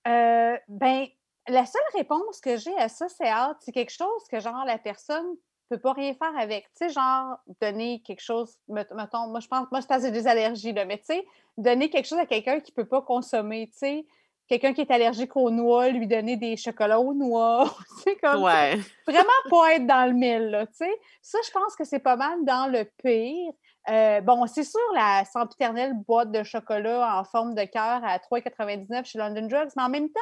[0.05, 1.07] Ben,
[1.47, 3.57] la seule réponse que j'ai à ça, c'est hâte.
[3.61, 5.35] C'est quelque chose que, genre, la personne
[5.69, 6.65] peux pas rien faire avec.
[6.75, 10.09] Tu sais, genre, donner quelque chose, met- mettons, moi, je pense, moi, c'est parce que
[10.09, 11.25] des allergies, là, mais tu sais,
[11.57, 14.05] donner quelque chose à quelqu'un qui peut pas consommer, tu sais,
[14.47, 17.71] quelqu'un qui est allergique aux noix, lui donner des chocolats aux noix,
[18.03, 18.77] c'est comme, Ouais.
[19.07, 20.99] vraiment pas être dans le mille, là, tu sais.
[21.21, 23.51] Ça, je pense que c'est pas mal dans le pire.
[23.89, 29.05] Euh, bon, c'est sûr, la sempiternelle boîte de chocolat en forme de cœur à 3,99
[29.05, 30.19] chez London Drugs, mais en même temps,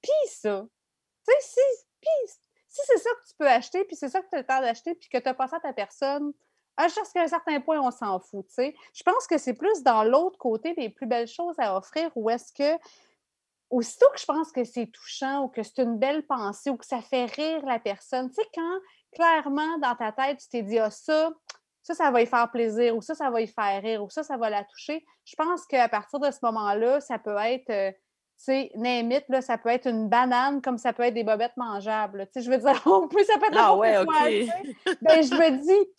[0.00, 0.64] pis ça.
[1.26, 2.32] Tu sais, si, pis,
[2.72, 4.60] si c'est ça que tu peux acheter, puis c'est ça que tu as le temps
[4.60, 6.32] d'acheter, puis que tu as passé à ta personne,
[6.84, 8.46] jusqu'à un certain point, on s'en fout.
[8.56, 12.30] Je pense que c'est plus dans l'autre côté des plus belles choses à offrir, où
[12.30, 12.80] est-ce que
[13.68, 16.86] aussitôt que je pense que c'est touchant ou que c'est une belle pensée ou que
[16.86, 18.78] ça fait rire la personne, tu sais, quand
[19.12, 21.30] clairement dans ta tête, tu t'es dit, ah, ça,
[21.82, 24.22] ça, ça va y faire plaisir, ou ça, ça va y faire rire, ou ça,
[24.22, 27.92] ça va la toucher, je pense qu'à partir de ce moment-là, ça peut être, euh,
[28.36, 32.26] sais, it, là, ça peut être une banane comme ça peut être des bobettes mangeables.
[32.32, 34.28] Tu sais, je veux dire, on peut, ça peut être Ah ouais, quoi, OK.
[34.28, 34.96] tu sais.
[35.02, 35.90] Ben, je me dis,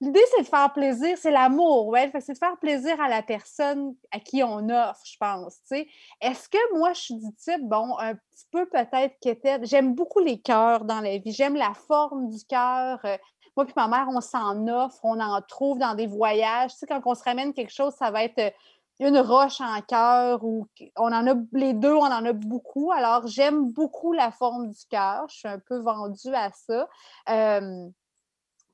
[0.00, 2.10] l'idée, c'est de faire plaisir, c'est l'amour, ouais.
[2.20, 5.88] C'est de faire plaisir à la personne à qui on offre, je pense, tu sais.
[6.20, 9.64] Est-ce que moi, je suis du type, bon, un petit peu peut-être quétaine.
[9.66, 11.32] J'aime beaucoup les cœurs dans la vie.
[11.32, 13.00] J'aime la forme du cœur.
[13.04, 13.16] euh,
[13.56, 16.72] moi puis ma mère, on s'en offre, on en trouve dans des voyages.
[16.72, 18.50] Tu sais, quand on se ramène quelque chose, ça va être euh,
[18.98, 20.66] une roche en cœur ou
[20.96, 22.92] on en a les deux, on en a beaucoup.
[22.92, 25.26] Alors, j'aime beaucoup la forme du cœur.
[25.28, 26.88] Je suis un peu vendue à ça.
[27.28, 27.88] Euh,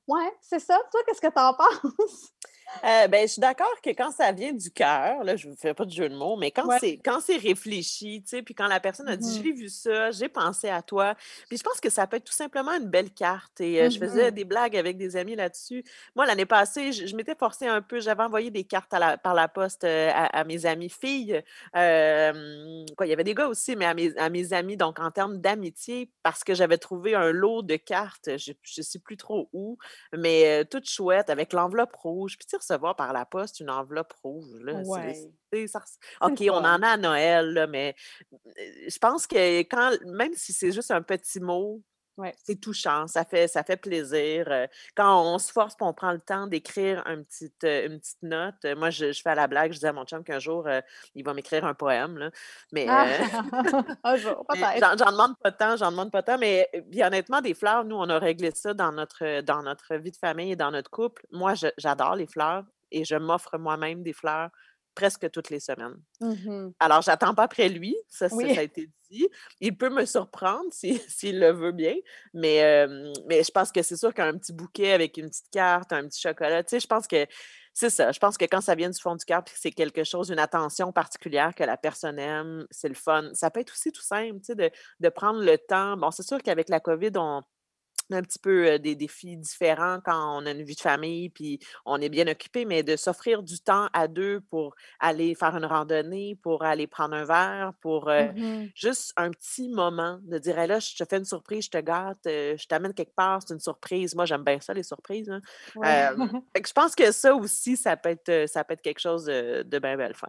[0.07, 0.79] ouais, c'est ça.
[0.91, 1.53] Toi, qu'est-ce que tu en
[1.97, 2.29] penses?
[2.83, 5.73] Euh, ben, je suis d'accord que quand ça vient du cœur, là, je ne fais
[5.73, 6.79] pas de jeu de mots, mais quand Ouais.
[6.79, 9.43] c'est quand c'est réfléchi, tu sais, puis quand la personne a dit Mhm.
[9.43, 11.15] j'ai vu ça, j'ai pensé à toi,
[11.49, 13.61] puis je pense que ça peut être tout simplement une belle carte.
[13.61, 14.35] Et euh, je faisais Mhm.
[14.35, 15.83] des blagues avec des amis là-dessus.
[16.15, 19.17] Moi, l'année passée, je, je m'étais forcée un peu, j'avais envoyé des cartes à la-
[19.17, 21.41] par la poste à, à mes amies filles.
[21.75, 24.99] Euh, quoi, il y avait des gars aussi, mais à mes, à mes amis, donc
[24.99, 29.17] en termes d'amitié, parce que j'avais trouvé un lot de cartes, je ne sais plus
[29.17, 29.77] trop où,
[30.17, 32.37] mais toutes chouettes, avec l'enveloppe rouge.
[32.37, 35.67] Puis recevoir par la poste une enveloppe rouge, là, Ouais.
[35.67, 35.83] ça
[36.21, 37.95] OK, on en a à Noël, là, mais
[38.57, 41.81] je pense que quand, même si c'est juste un petit mot,
[42.17, 42.33] Ouais.
[42.43, 44.47] c'est touchant, ça fait, ça fait plaisir.
[44.95, 48.21] Quand on se force et on prend le temps d'écrire un petit, euh, une petite
[48.21, 50.67] note, moi, je, je fais à la blague, je dis à mon chum qu'un jour,
[50.67, 50.81] euh,
[51.15, 52.29] il va m'écrire un poème, là,
[52.71, 52.85] mais...
[52.87, 54.45] Ah, euh, un jour.
[54.53, 58.09] J'en demande pas tant, j'en demande pas tant, mais bien honnêtement, des fleurs, nous, on
[58.09, 61.25] a réglé ça dans notre, dans notre vie de famille et dans notre couple.
[61.31, 64.49] Moi, j'adore les fleurs et je m'offre moi-même des fleurs
[64.95, 65.95] presque toutes les semaines.
[66.21, 66.73] Mhm.
[66.79, 68.53] Alors, j'attends pas après lui, ça, c'est- Oui.
[68.53, 69.27] ça a été dit.
[69.59, 71.95] Il peut me surprendre si- s'il le veut bien,
[72.33, 75.93] mais, euh, mais je pense que c'est sûr qu'un petit bouquet avec une petite carte,
[75.93, 77.25] un petit chocolat, tu sais, je pense que
[77.75, 78.11] c'est ça.
[78.11, 80.29] Je pense que quand ça vient du fond du cœur puis que c'est quelque chose,
[80.29, 83.29] une attention particulière que la personne aime, c'est le fun.
[83.33, 84.69] Ça peut être aussi tout simple, tu sais, de,
[84.99, 85.97] de prendre le temps.
[85.97, 87.41] Bon, c'est sûr qu'avec la COVID, on
[88.11, 91.99] un petit peu des défis différents quand on a une vie de famille puis on
[92.01, 96.35] est bien occupé, mais de s'offrir du temps à deux pour aller faire une randonnée,
[96.41, 98.73] pour aller prendre un verre, pour euh, Mhm.
[98.75, 101.77] juste un petit moment de dire Hey, là, je te fais une surprise, je te
[101.79, 104.15] gâte, je t'amène quelque part, c'est une surprise.
[104.15, 105.29] Moi, j'aime bien ça, les surprises.
[105.29, 105.41] hein.
[105.75, 106.07] Ouais.
[106.11, 106.17] Euh,
[106.55, 109.25] fait que je pense que ça aussi, ça peut être, ça peut être quelque chose
[109.25, 110.27] de, de bien, bien fun.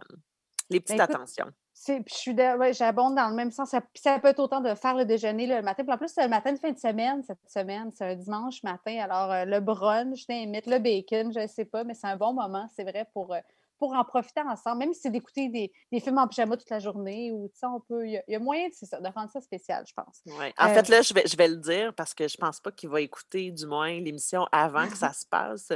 [0.69, 1.51] Les petites écoute, attentions.
[1.77, 3.71] C'est, je suis ouais, j'abonde dans le même sens.
[3.71, 5.83] Ça, ça peut être autant de faire le déjeuner le matin.
[5.83, 7.91] Puis en plus, c'est le matin de fin de semaine, cette semaine.
[7.93, 8.97] C'est un dimanche matin.
[9.01, 12.15] Alors, euh, le brunch, je t'invite, le bacon, je ne sais pas, mais c'est un
[12.15, 13.39] bon moment, c'est vrai, pour, euh,
[13.77, 14.77] pour en profiter ensemble.
[14.79, 18.07] Même si c'est d'écouter des, des films en pyjama toute la journée ou, on peut.
[18.07, 20.21] Il y, a- il y a moyen, c'est ça, de rendre ça spécial, je pense.
[20.39, 20.53] Ouais.
[20.57, 22.71] En Euh, fait, là, je vais, je vais le dire parce que je pense pas
[22.71, 25.73] qu'il va écouter, du moins, l'émission avant que ça se passe.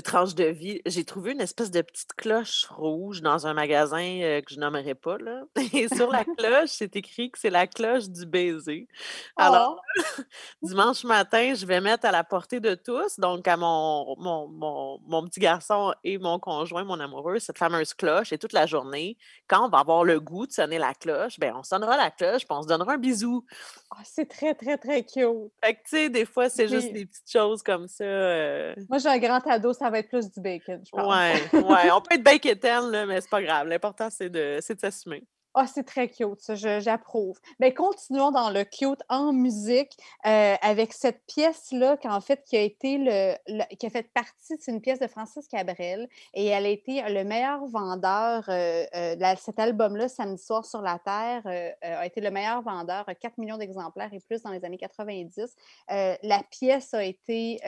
[0.00, 4.40] Tranche de vie, j'ai trouvé une espèce de petite cloche rouge dans un magasin euh,
[4.40, 5.42] que je nommerai pas, là.
[5.74, 8.88] Et sur la cloche, c'est écrit que c'est la cloche du baiser.
[9.36, 10.22] Alors, Oh!
[10.62, 14.98] dimanche matin, je vais mettre à la portée de tous, donc à mon, mon, mon,
[15.06, 18.32] mon petit garçon et mon conjoint, mon amoureux, cette fameuse cloche.
[18.32, 19.16] Et toute la journée,
[19.48, 22.46] quand on va avoir le goût de sonner la cloche, ben on sonnera la cloche,
[22.46, 23.44] puis on se donnera un bisou.
[23.90, 25.26] Ah, c'est très, très, très cute.
[25.64, 28.04] Fait que, tu sais, des fois, c'est juste des petites choses comme ça.
[28.04, 31.06] euh, Moi, j'ai un grand ado, ça va être plus du bacon, je pense.
[31.06, 31.90] Ouais, ouais.
[31.92, 33.66] On peut être bien quétaine, là, mais c'est pas grave.
[33.68, 35.24] L'important, c'est de, s'assumer.
[35.52, 37.36] Ah, c'est très cute, ça, j'approuve.
[37.58, 39.90] Mais continuons dans le cute en musique
[40.24, 44.56] euh, avec cette pièce-là, qu'en fait, qui a été le, le- qui a fait partie,
[44.60, 49.16] c'est une pièce de Francis Cabrel, et elle a été le meilleur vendeur, euh, euh,
[49.18, 53.14] la- cet album-là, Samedi soir sur la Terre, euh, a été le meilleur vendeur, euh,
[53.20, 55.56] 4 millions d'exemplaires et plus dans les années 90.
[55.90, 57.58] Euh, la pièce a été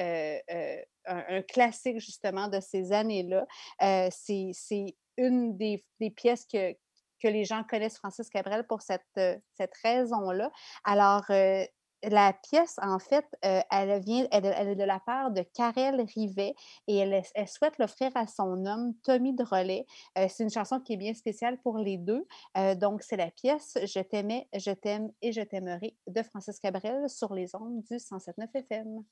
[1.07, 3.47] un, classique, justement, de ces années-là.
[3.83, 5.85] Euh, c'est une des,
[6.17, 10.51] pièces que, que les gens connaissent Francis Cabrel pour cette, euh, cette raison-là.
[10.85, 11.65] Alors, euh,
[12.05, 16.57] la pièce, en fait, elle, vient, elle, est de la part de Karel Rivet
[16.89, 19.87] et elle, souhaite l'offrir à son homme, Tommy Drolet.
[20.17, 22.27] C'est une chanson qui est bien spéciale pour les deux.
[22.75, 27.35] Donc, c'est la pièce Je t'aimais, je t'aime et je t'aimerai de Francis Cabrel sur
[27.35, 29.05] les ondes du 107.9 FM.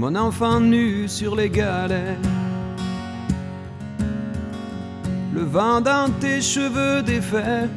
[0.00, 2.16] Mon enfant nu sur les galets.
[5.34, 7.68] Le vent dans tes cheveux défaits,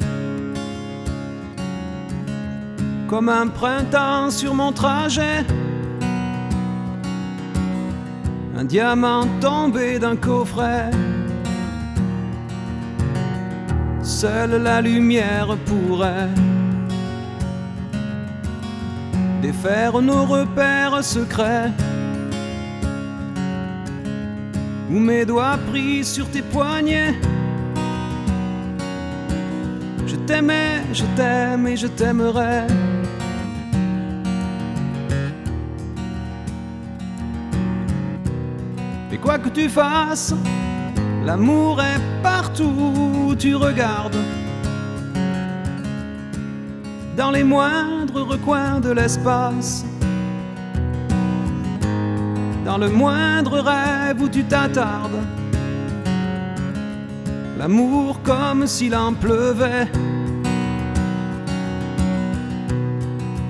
[3.09, 5.45] comme un printemps sur mon trajet.
[8.57, 10.91] Un diamant tombé d'un coffret.
[14.01, 16.29] Seule la lumière pourrait
[19.41, 21.73] défaire nos repères secrets.
[24.93, 27.15] Ou mes doigts pris sur tes poignets.
[30.05, 32.67] Je t'aimais, je t'aime et je t'aimerai.
[39.09, 40.35] Mais quoi que tu fasses,
[41.25, 42.93] l'amour est partout
[43.27, 44.17] où tu regardes.
[47.17, 49.85] Dans les moindres recoins de l'espace
[52.65, 55.21] dans le moindre rêve où tu t'attardes.
[57.59, 59.87] L'amour comme s'il en pleuvait.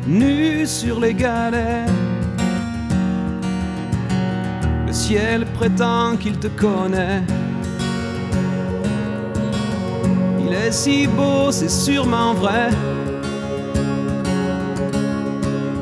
[0.07, 1.85] Nu sur les galets.
[4.87, 7.23] Le ciel prétend qu'il te connaît.
[10.45, 12.69] Il est si beau, c'est sûrement vrai.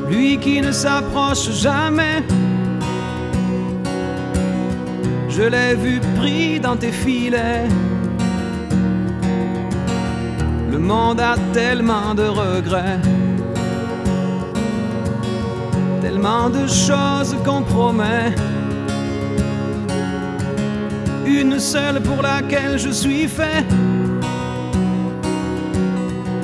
[0.08, 2.22] Lui qui ne s'approche jamais
[5.36, 7.66] je l'ai vu pris dans tes filets.
[10.70, 13.00] Le monde a tellement de regrets,
[16.00, 18.34] tellement de choses qu'on promet.
[21.26, 23.64] Une seule pour laquelle je suis fait.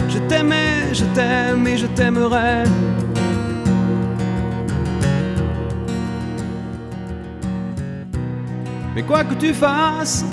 [0.09, 2.65] Je t'aimais, je t'aime et je t'aimerai.
[8.99, 10.25] Mais quoi que tu fasses,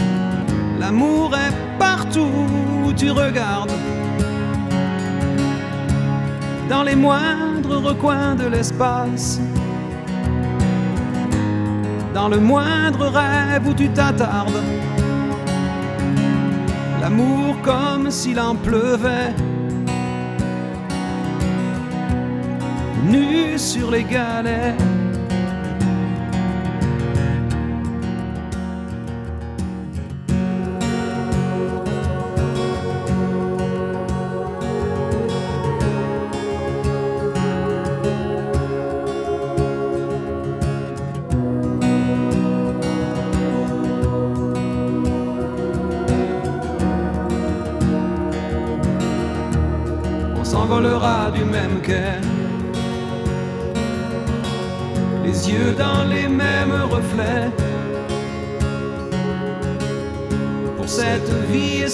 [0.80, 2.48] l'amour est partout
[2.84, 3.72] où tu regardes.
[6.68, 9.40] Dans les moindres recoins de l'espace.
[12.16, 14.64] Dans le moindre rêve où tu t'attardes.
[17.02, 19.36] L'amour comme s'il en pleuvait.
[23.04, 24.95] Nu sur les galets.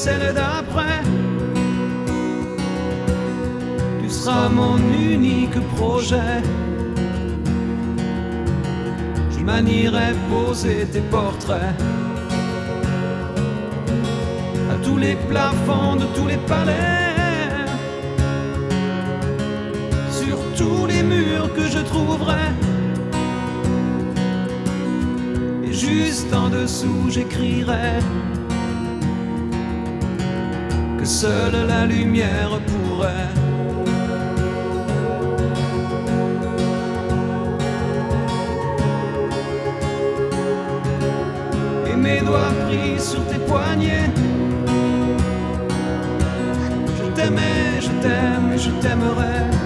[0.04, 1.00] Celle d'après,
[4.02, 4.78] tu seras mon
[5.14, 6.38] unique projet.
[9.32, 11.76] Je manierai poser tes portraits
[14.74, 17.00] à tous les plafonds de tous les palais.
[20.62, 22.46] tous les murs que je trouverai.
[25.64, 27.92] Et juste en dessous, j'écrirai
[31.02, 33.30] que seule la lumière pourrait.
[41.92, 44.12] Et mes doigts pris sur tes poignets.
[46.98, 49.61] Je t'aimais, je t'aime je t'aimerai.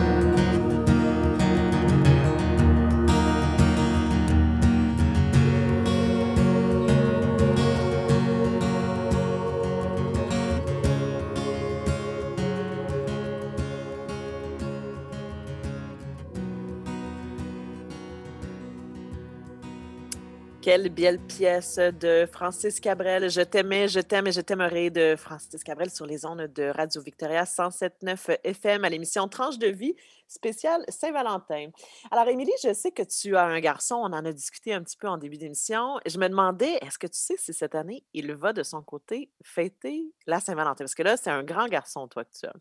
[20.66, 23.30] Quelle belle pièce de Francis Cabrel.
[23.30, 27.04] Je t'aimais, je t'aime et je t'aimerai de Francis Cabrel sur les ondes de Radio
[27.04, 29.94] Victoria 107.9 FM à l'émission Tranche de vie
[30.28, 31.70] spéciale Saint-Valentin.
[32.10, 33.94] Alors, Émilie, je sais que tu as un garçon.
[33.98, 36.00] On en a discuté un petit peu en début d'émission.
[36.08, 39.30] Je me demandais, est-ce que tu sais si cette année, il va de son côté
[39.44, 40.84] fêter la Saint-Valentin?
[40.84, 42.54] Parce que là, c'est un grand garçon, toi, que tu as.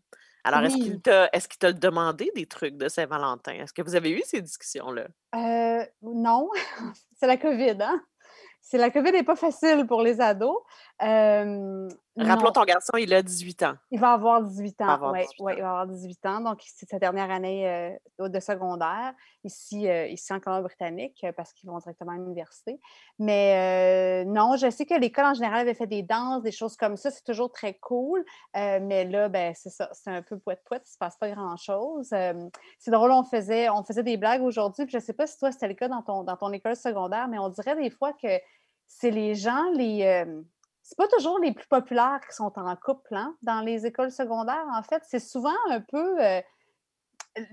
[0.45, 1.01] Alors, est-ce qu'il Oui.
[1.01, 3.53] t'a est-ce qu'il t'a demandé des trucs de Saint-Valentin?
[3.53, 5.07] Est-ce que vous avez eu ces discussions-là?
[5.35, 6.49] Euh, non,
[7.19, 8.01] c'est la COVID, hein?
[8.61, 10.57] C'est la COVID n'est pas facile pour les ados.
[11.01, 11.87] Euh,
[12.17, 13.73] Rappelons non, ton garçon, il a 18 ans.
[13.91, 15.11] il va avoir 18 Il va ans.
[15.11, 16.41] Oui, 18 ouais, il va avoir 18 ans.
[16.41, 17.67] Donc, c'est sa dernière année
[18.19, 19.13] euh, de secondaire
[19.45, 22.79] ici, euh, ici en Colombie-Britannique euh, parce qu'ils vont directement à l'université.
[23.19, 26.75] Mais euh, non, je sais que l'école en général avait fait des danses, des choses
[26.75, 27.11] comme ça.
[27.11, 28.23] C'est toujours très cool.
[28.53, 29.89] Mais là, ben, c'est ça.
[29.93, 30.83] C'est un peu poète-poète.
[30.85, 32.13] Il ne se passe pas grand-chose.
[32.79, 34.85] C'est drôle, on faisait, on faisait des blagues aujourd'hui.
[34.89, 37.27] Je ne sais pas si toi, c'était le cas dans ton, dans ton école secondaire,
[37.27, 38.39] mais on dirait des fois que
[38.87, 40.25] c'est les gens, les.
[40.85, 44.65] C'est pas toujours les plus populaires qui sont en couple hein, dans les écoles secondaires.
[44.71, 46.23] En fait, c'est souvent un peu.
[46.23, 46.41] euh,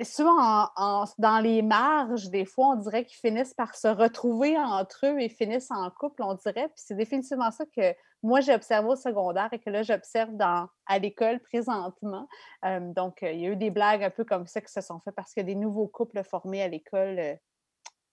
[0.04, 4.56] souvent en- en- dans les marges, des fois, on dirait qu'ils finissent par se retrouver
[4.58, 6.68] entre eux et finissent en couple, on dirait.
[6.68, 10.98] Puis c'est définitivement ça que moi, j'ai observé au secondaire et que là, j'observe à
[11.00, 12.28] l'école présentement.
[12.64, 14.80] Euh, donc, euh, il y a eu des blagues un peu comme ça qui se
[14.80, 17.38] sont faites parce qu'il y a des nouveaux couples formés à l'école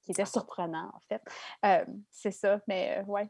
[0.10, 1.22] qui étaient surprenants, en fait.
[1.64, 3.30] Euh, c'est ça, mais euh, ouais.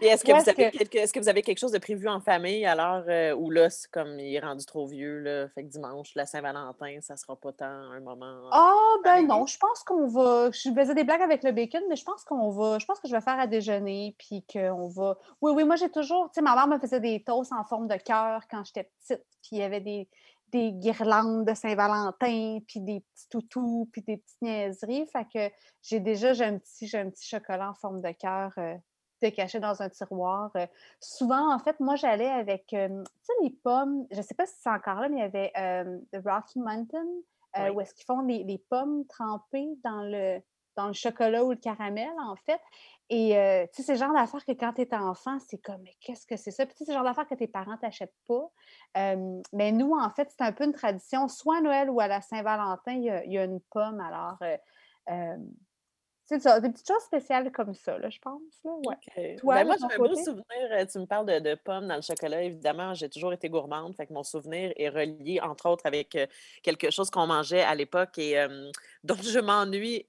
[0.00, 2.08] Et est-ce que, vous avez que- quelque, est-ce que vous avez quelque chose de prévu
[2.08, 5.64] en famille alors euh, ou là, c'est comme il est rendu trop vieux, là, fait
[5.64, 8.48] que dimanche, la Saint-Valentin, ça sera pas tant un moment.
[8.52, 10.50] Ah, ben non, je pense qu'on va.
[10.52, 12.78] Je faisais des blagues avec le bacon, mais je pense qu'on va.
[12.78, 15.18] Je pense que je vais faire à déjeuner, puis qu'on va.
[15.40, 16.26] Oui, oui, moi, j'ai toujours.
[16.26, 19.24] Tu sais, ma mère me faisait des toasts en forme de cœur quand j'étais petite,
[19.42, 20.08] puis il y avait des,
[20.52, 25.06] des guirlandes de Saint-Valentin, puis des petits toutous, puis des petites niaiseries.
[25.06, 28.52] Fait que j'ai déjà, j'ai un petit, j'ai un petit chocolat en forme de cœur.
[28.58, 28.76] euh,
[29.22, 30.50] de caché dans un tiroir.
[30.56, 30.66] Euh,
[30.98, 34.46] souvent, en fait, moi, j'allais avec, euh, tu sais, les pommes, je ne sais pas
[34.46, 35.52] si c'est encore là, mais il y avait
[36.12, 37.04] The Rocky Mountain,
[37.58, 37.68] Oui.
[37.68, 40.40] où est-ce qu'ils font les, les pommes trempées dans le,
[40.76, 42.60] dans le chocolat ou le caramel, en fait.
[43.12, 45.82] Et euh, tu sais, c'est le genre d'affaires que quand tu es enfant, c'est comme,
[45.82, 46.64] mais qu'est-ce que c'est ça?
[46.64, 48.48] Puis tu sais, c'est le genre d'affaires que tes parents t'achètent pas.
[48.96, 51.26] Euh, mais nous, en fait, c'est un peu une tradition.
[51.26, 54.00] Soit à Noël ou à la Saint-Valentin, il y a, il y a une pomme.
[54.00, 54.38] Alors,
[55.10, 55.36] euh,
[56.24, 58.40] c'est ça, des petites choses spéciales comme ça, là, je pense.
[58.64, 58.94] Là, ouais.
[58.94, 59.36] OK.
[59.40, 60.86] Toi, Ben, moi, j'ai un beau souvenir.
[60.88, 62.94] Tu me parles de, de pommes dans le chocolat, évidemment.
[62.94, 63.96] J'ai toujours été gourmande.
[63.96, 66.16] Fait que mon souvenir est relié, entre autres, avec
[66.62, 68.70] quelque chose qu'on mangeait à l'époque et euh,
[69.02, 70.06] dont je m'ennuie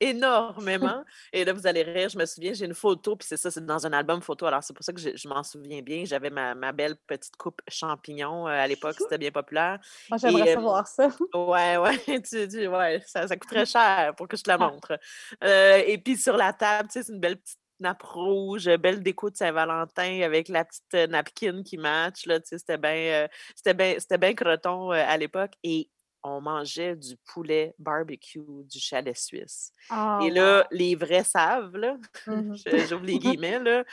[0.00, 1.04] énormément.
[1.32, 3.64] Et là, vous allez rire, je me souviens, j'ai une photo, puis c'est ça, c'est
[3.64, 4.46] dans un album photo.
[4.46, 6.04] Alors, c'est pour ça que je, je m'en souviens bien.
[6.04, 9.78] J'avais ma, ma belle petite coupe champignon euh, à l'époque, c'était bien populaire.
[10.10, 11.08] Moi, j'aimerais euh, savoir ça.
[11.34, 14.98] Ouais, ouais, tu dis, ouais, ça, ça coûterait cher pour que je te la montre.
[15.44, 19.02] Euh, et puis sur la table, tu sais, c'est une belle petite nappe rouge, belle
[19.02, 23.28] déco de Saint-Valentin avec la petite napkin qui match, là, tu sais, c'était bien, euh,
[23.54, 25.52] c'était bien, c'était bien croton euh, à l'époque.
[25.62, 25.90] Et
[26.22, 29.72] on mangeait du poulet barbecue du chalet suisse.
[29.88, 31.96] Ah, Et là, les vrais savent, là,
[32.66, 33.84] je- j'ouvre les guillemets, là.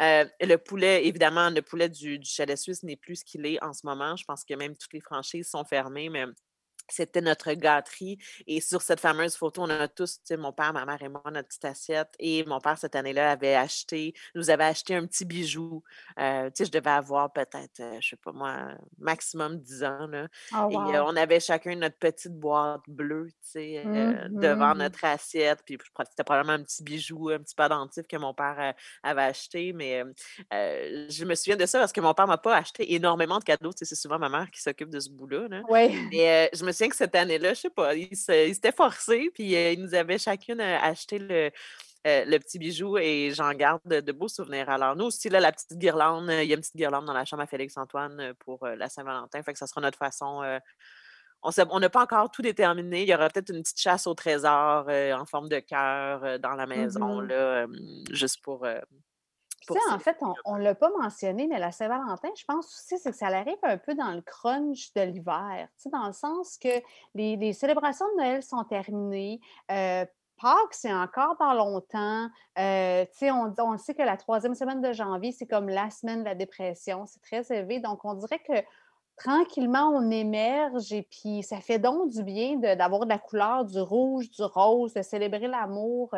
[0.00, 3.62] Euh, le poulet, évidemment, le poulet du, du chalet suisse n'est plus ce qu'il est
[3.62, 4.16] en ce moment.
[4.16, 6.24] Je pense que même toutes les franchises sont fermées, mais
[6.88, 8.18] c'était notre gâterie.
[8.46, 11.08] Et sur cette fameuse photo, on a tous, tu sais, mon père, ma mère et
[11.08, 12.14] moi, notre petite assiette.
[12.18, 15.82] Et mon père, cette année-là, avait acheté, nous avait acheté un petit bijou.
[16.18, 18.68] Euh, tu sais, je devais avoir peut-être, euh, je sais pas moi,
[18.98, 20.28] maximum 10 ans, là.
[20.52, 24.78] Ah, Et euh, on avait chacun notre petite boîte bleue, tu sais, euh, devant Mhm.
[24.78, 25.60] notre assiette.
[25.64, 25.78] Puis
[26.08, 29.72] c'était probablement un petit bijou, un petit pendentif que mon père avait acheté.
[29.72, 30.02] Mais
[30.50, 33.72] je me souviens de ça parce que mon père m'a pas acheté énormément de cadeaux.
[33.72, 35.48] Tu sais, c'est souvent ma mère qui s'occupe de ce bout-là.
[35.48, 35.62] là.
[35.68, 35.96] Oui.
[36.10, 39.30] Mais je me souviens que cette année-là, je sais pas, il se- il s'était forcé,
[39.34, 41.50] puis euh, il nous avait chacune euh, acheté le,
[42.06, 44.68] euh, le petit bijou et j'en garde de, de beaux souvenirs.
[44.70, 47.24] Alors, nous aussi, là, la petite guirlande, il y a une petite guirlande dans la
[47.24, 50.42] chambre à Félix-Antoine pour la Saint-Valentin, fait que ça sera notre façon.
[51.44, 53.02] on n'a pas encore tout déterminé.
[53.02, 56.38] Il y aura peut-être une petite chasse au trésor euh, en forme de cœur euh,
[56.38, 57.28] dans la maison, Mhm.
[57.28, 57.66] là, euh,
[58.10, 58.64] juste pour.
[59.62, 62.44] Euh, Tu pour sais, en fait, on ne l'a pas mentionné, mais la Saint-Valentin, je
[62.44, 65.68] pense aussi, c'est que ça arrive un peu dans le crunch de l'hiver.
[65.76, 66.82] Tu sais, dans le sens que
[67.14, 69.40] les, les célébrations de Noël sont terminées.
[69.70, 70.04] euh,
[70.40, 72.28] Pâques, c'est encore dans longtemps.
[72.58, 76.24] Euh, on, on sait que la troisième semaine de janvier, c'est comme la semaine de
[76.24, 77.06] la dépression.
[77.06, 77.78] C'est très élevé.
[77.78, 78.64] Donc, on dirait que
[79.16, 83.64] tranquillement, on émerge et puis ça fait donc du bien de- d'avoir de, la couleur
[83.64, 86.10] du rouge, du rose, de célébrer l'amour.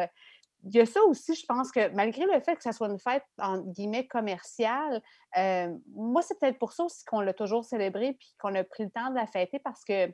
[0.67, 2.99] Il y a ça aussi, je pense que malgré le fait que ça soit une
[2.99, 5.03] fête, en guillemets, commerciale,
[5.37, 8.85] euh, moi, c'est peut-être pour ça aussi qu'on l'a toujours célébré puis qu'on a pris
[8.85, 10.12] le temps de la fêter parce que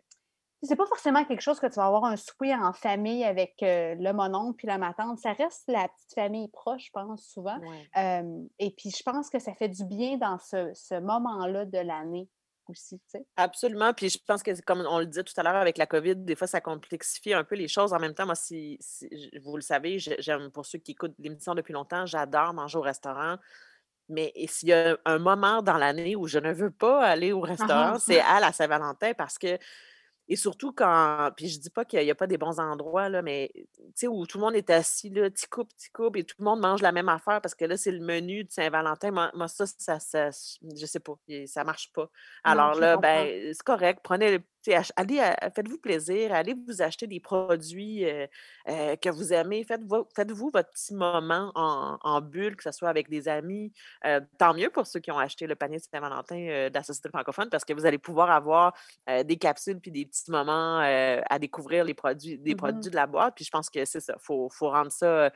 [0.62, 3.94] c'est pas forcément quelque chose que tu vas avoir un souper en famille avec euh,
[3.98, 5.18] le mononcle puis la ma tante.
[5.18, 7.58] Ça reste la petite famille proche, je pense, souvent.
[7.58, 7.88] Ouais.
[7.96, 11.78] Euh, et puis, je pense que ça fait du bien dans ce, ce moment-là de
[11.78, 12.28] l'année
[12.70, 13.26] aussi, tu sais.
[13.36, 13.92] Absolument.
[13.92, 16.34] Puis je pense que, comme on le disait tout à l'heure avec la COVID, des
[16.34, 17.92] fois, ça complexifie un peu les choses.
[17.92, 18.78] En même temps, moi, si,
[19.42, 22.82] vous le savez, j'ai- j'aime, pour ceux qui écoutent l'émission depuis longtemps, j'adore manger au
[22.82, 23.36] restaurant.
[24.08, 27.44] Mais s'il y a un moment dans l'année où je ne veux pas aller au
[27.44, 27.98] Ah restaurant, ah.
[27.98, 29.56] c'est à la Saint-Valentin parce que
[30.32, 33.20] Et surtout quand, puis je dis pas qu'il n'y a, pas des bons endroits, là,
[33.20, 33.64] mais tu
[33.96, 36.44] sais, où tout le monde est assis, là, petit coupe, petit coupe, et tout le
[36.44, 39.10] monde mange la même affaire parce que là, c'est le menu de Saint-Valentin.
[39.10, 41.14] Moi, moi, ça, ça, ça, je sais pas,
[41.46, 42.08] ça marche pas.
[42.44, 44.38] Alors là, ben, c'est correct, prenez,
[44.96, 48.26] allez, à- faites-vous plaisir, allez vous acheter des produits euh,
[48.68, 53.08] euh, que vous aimez, faites-vous, votre petit moment en, en bulle, que ce soit avec
[53.08, 53.72] des amis.
[54.04, 56.82] Euh, tant mieux pour ceux qui ont acheté le panier de Saint-Valentin euh, de la
[56.82, 58.74] Société francophone parce que vous allez pouvoir avoir
[59.08, 62.56] euh, des capsules puis des petits moments euh, à découvrir les produits, des Mhm.
[62.56, 63.34] produits de la boîte.
[63.36, 64.14] Puis je pense que c'est ça.
[64.16, 65.06] Il faut, faut rendre ça.
[65.06, 65.30] euh,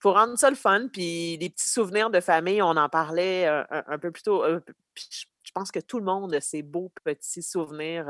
[0.00, 0.88] faut rendre ça le fun.
[0.92, 4.44] Puis des petits souvenirs de famille, on en parlait euh, un, un peu plus tôt.
[4.44, 4.60] euh,
[4.94, 8.04] puis je, je pense que tout le monde a ces beaux petits souvenirs.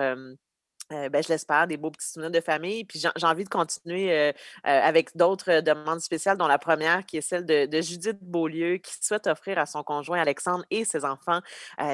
[0.90, 2.84] ben, je l'espère, des beaux petits souvenirs de famille.
[2.84, 4.34] Puis j'ai envie de continuer
[4.64, 8.92] avec d'autres demandes spéciales, dont la première qui est celle de, de Judith Beaulieu, qui
[9.00, 11.40] souhaite offrir à son conjoint Alexandre et ses enfants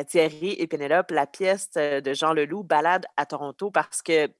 [0.09, 4.31] Thierry et Pénélope la pièce de Jean Leloup, Balade à Toronto, parce que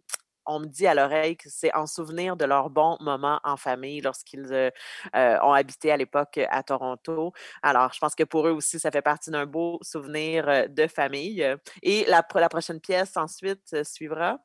[0.47, 4.01] on me dit à l'oreille que c'est en souvenir de leurs bons moments en famille
[4.01, 4.71] lorsqu'ils euh,
[5.17, 7.33] euh, ont habité à l'époque à Toronto.
[7.63, 10.87] Alors, je pense que pour eux aussi, ça fait partie d'un beau souvenir euh, de
[10.87, 11.47] famille.
[11.83, 14.39] Et la, pro- la prochaine pièce ensuite euh, suivra?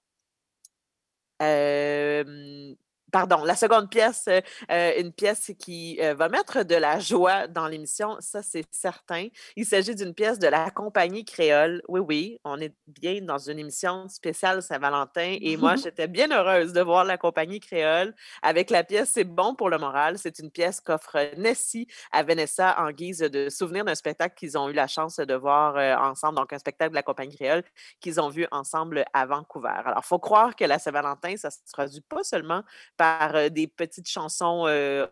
[3.12, 4.42] Pardon, la seconde pièce, heu
[4.72, 9.28] heu, une pièce qui, heu, va mettre de la joie dans l'émission, ça, c'est certain.
[9.56, 11.82] Il s'agit d'une pièce de la compagnie créole.
[11.88, 16.74] Oui, oui, on est bien dans une émission spéciale Saint-Valentin et moi, j'étais bien heureuse
[16.74, 20.18] de voir la compagnie créole avec la pièce «C'est bon pour le moral».
[20.18, 24.70] C'est une pièce qu'offre Nessie à Vanessa en guise de souvenir d'un spectacle qu'ils ont
[24.70, 27.64] eu la chance de voir, ensemble, donc un spectacle de la compagnie créole
[28.00, 29.70] qu'ils ont vu ensemble à Vancouver.
[29.86, 32.64] Alors, il faut croire que la Saint-Valentin, ça se traduit pas seulement
[33.00, 34.64] par des petites chansons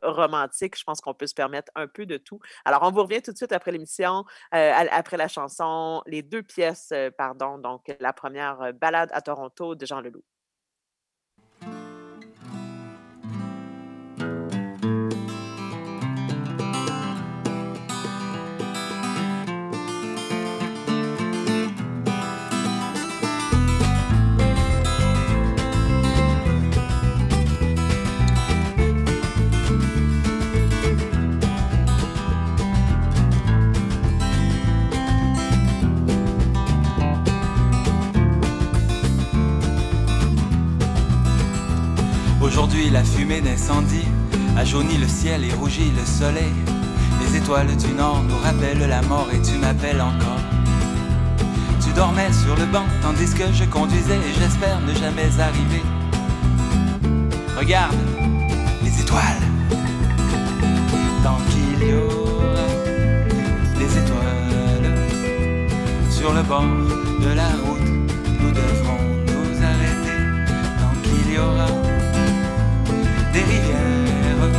[0.03, 0.77] romantiques.
[0.77, 2.39] Je pense qu'on peut se permettre un peu de tout.
[2.65, 6.93] Alors, on vous revient tout de suite après l'émission, après la chanson, les deux pièces,
[7.17, 7.57] pardon.
[7.57, 10.23] Donc, la première, Balade à Toronto de Jean Leloup.
[42.67, 44.03] Aujourd'hui la fumée d'incendie
[44.57, 46.51] a jauni le ciel et rougi le soleil.
[47.21, 50.41] Les étoiles du nord nous rappellent la mort et tu m'appelles encore.
[51.81, 55.81] Tu dormais sur le banc tandis que je conduisais et j'espère ne jamais arriver.
[57.57, 57.95] Regarde
[58.83, 59.47] les étoiles.
[61.23, 62.67] Tant qu'il y aura
[63.79, 64.97] des étoiles
[66.09, 67.87] sur le bord de la route,
[68.41, 70.19] nous devrons nous arrêter.
[70.81, 71.86] Tant qu'il y aura
[73.37, 74.49] des rivières,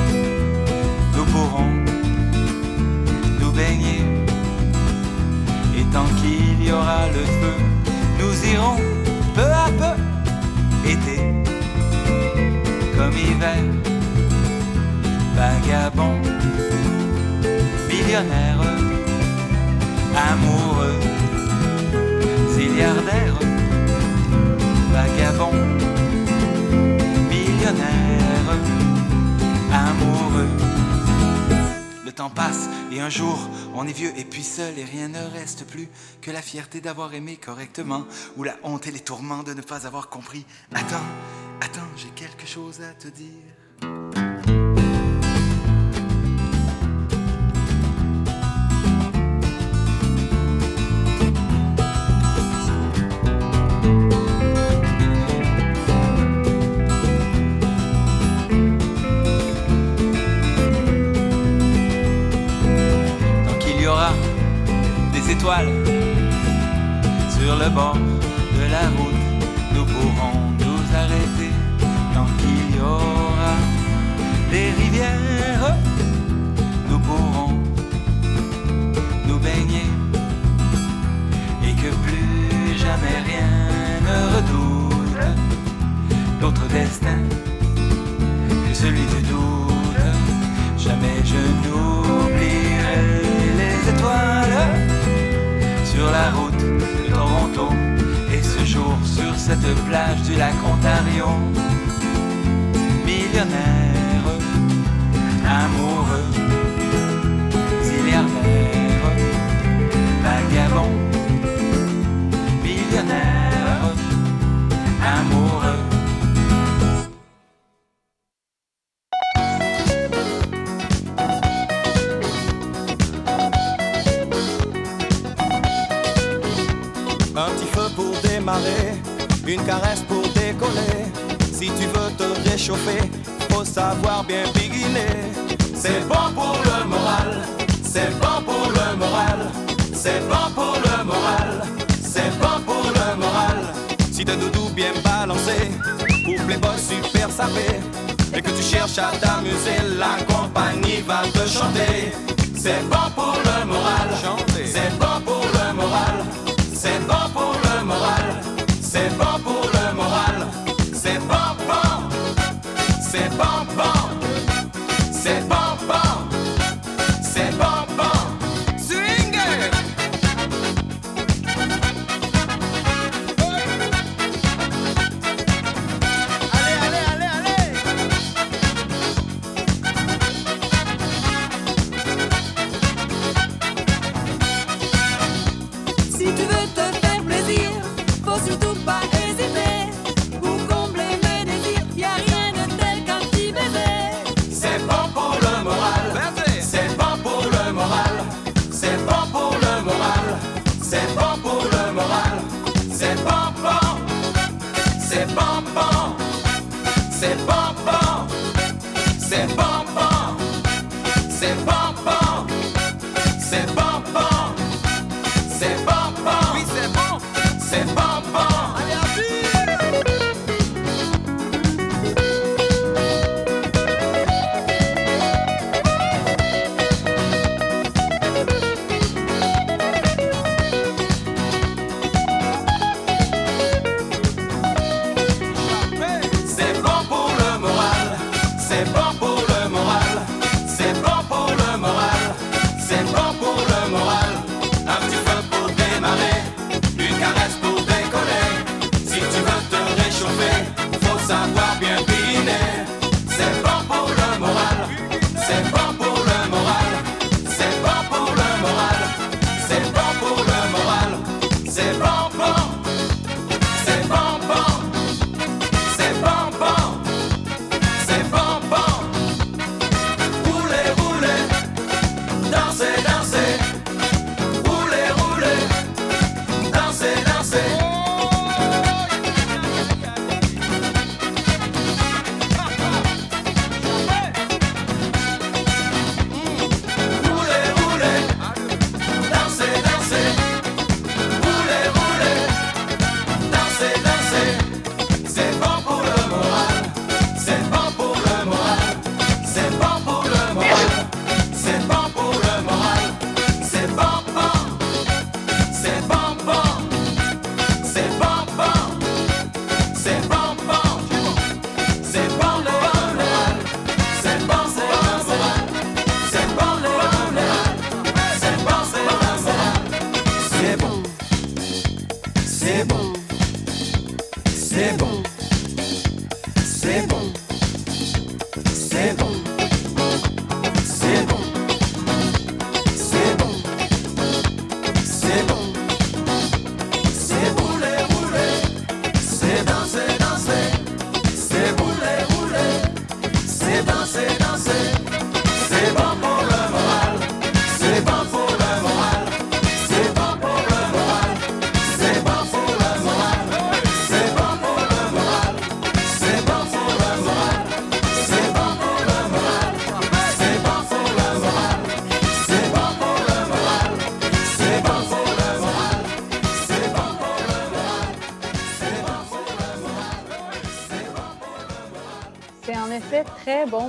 [1.17, 1.73] nous pourrons
[3.41, 4.03] nous baigner.
[5.77, 7.57] Et tant qu'il y aura le feu,
[8.21, 8.81] nous irons
[9.35, 9.97] peu à peu,
[10.95, 11.19] été
[12.97, 13.63] comme hiver,
[15.39, 16.17] vagabond,
[17.89, 18.63] millionnaire,
[20.31, 21.01] amoureux,
[22.55, 23.39] zilliardaire,
[24.93, 25.98] vagabond
[32.05, 33.39] Le temps passe et un jour
[33.75, 35.89] on est vieux et puis seul et rien ne reste plus
[36.23, 38.07] que la fierté d'avoir aimé correctement
[38.39, 40.47] ou la honte et les tourments de ne pas avoir compris.
[40.73, 40.97] Attends,
[41.61, 44.18] attends, j'ai quelque chose à te dire.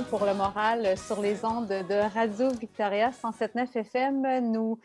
[0.08, 4.50] Pour le moral sur les ondes de Radio Victoria 107.9 FM.
[4.50, 4.78] Nous,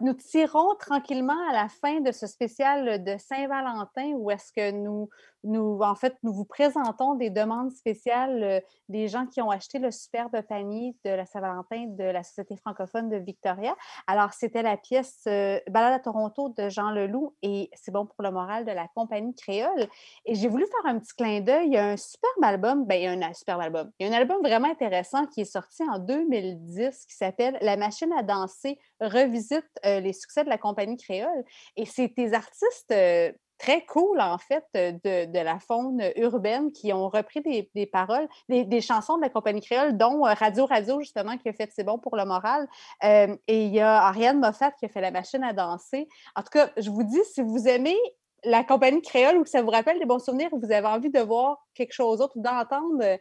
[0.00, 5.08] nous tirons tranquillement à la fin de ce spécial de Saint-Valentin où est-ce que nous
[5.44, 9.78] nous, en fait, nous vous présentons des demandes spéciales euh, des gens qui ont acheté
[9.78, 13.74] le superbe panier de la Saint-Valentin de la Société francophone de Victoria.
[14.06, 18.22] Alors, c'était la pièce euh, Balade à Toronto de Jean Leloup et C'est bon pour
[18.22, 19.88] le moral de la compagnie créole.
[20.24, 21.66] Et j'ai voulu faire un petit clin d'œil.
[21.66, 23.90] Il y a un superbe album, ben, il y a un superbe album.
[23.98, 27.76] Il y a un album vraiment intéressant qui est sorti en 2010 qui s'appelle La
[27.76, 31.44] machine à danser revisite euh, les succès de la compagnie créole.
[31.76, 37.08] Et c'est des artistes euh, très cool, en fait, de, la faune urbaine qui ont
[37.10, 41.48] repris des, paroles, des, chansons de la compagnie créole, dont euh, Radio Radio, justement, qui
[41.48, 42.66] a fait C'est bon pour le moral.
[43.04, 46.08] Euh, et il y a Ariane Moffat qui a fait La machine à danser.
[46.34, 47.98] En tout cas, je vous dis, si vous aimez
[48.44, 51.10] la compagnie créole ou que ça vous rappelle des bons souvenirs ou vous avez envie
[51.10, 53.18] de voir quelque chose d'autre ou d'entendre euh,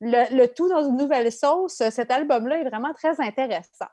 [0.00, 3.86] le, tout dans une nouvelle sauce, cet album-là est vraiment très intéressant.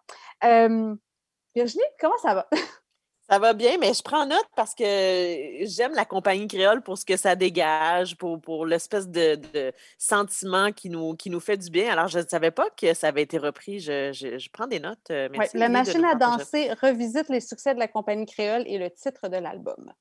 [1.55, 2.47] Virginie, comment ça va?
[3.29, 4.83] Ça va bien, mais je prends note parce que
[5.65, 10.71] j'aime la compagnie créole pour ce que ça dégage, pour, pour l'espèce de, de sentiment
[10.71, 11.91] qui nous, qui nous fait du bien.
[11.91, 13.79] Alors, je ne savais pas que ça avait été repris.
[13.79, 14.97] Je, je- je prends des notes.
[15.11, 15.57] euh, Ouais, Merci.
[15.57, 19.37] la machine à danser revisite les succès de la compagnie créole et le titre de
[19.37, 19.93] l'album.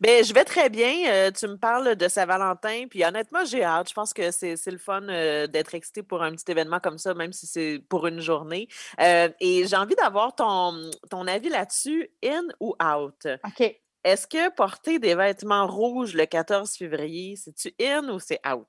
[0.00, 0.92] Ben, je vais très bien.
[1.08, 3.88] euh, tu me parles de Saint-Valentin, puis honnêtement, j'ai hâte.
[3.88, 7.14] Je pense que c'est le fun euh, d'être excité pour un petit événement comme ça,
[7.14, 8.68] même si c'est pour une journée.
[9.00, 13.26] Euh, et j'ai envie d'avoir ton, ton avis là-dessus, in ou out?
[13.46, 13.76] OK.
[14.04, 18.68] Est-ce que porter des vêtements rouges le 14 février, c'est-tu in ou c'est out?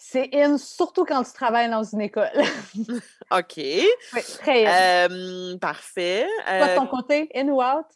[0.00, 2.30] C'est in, surtout quand tu travailles dans une école.
[3.32, 3.56] OK.
[3.56, 5.58] oui, très in.
[5.58, 6.28] Parfait.
[6.46, 7.86] Toi, de ton côté, in ou out?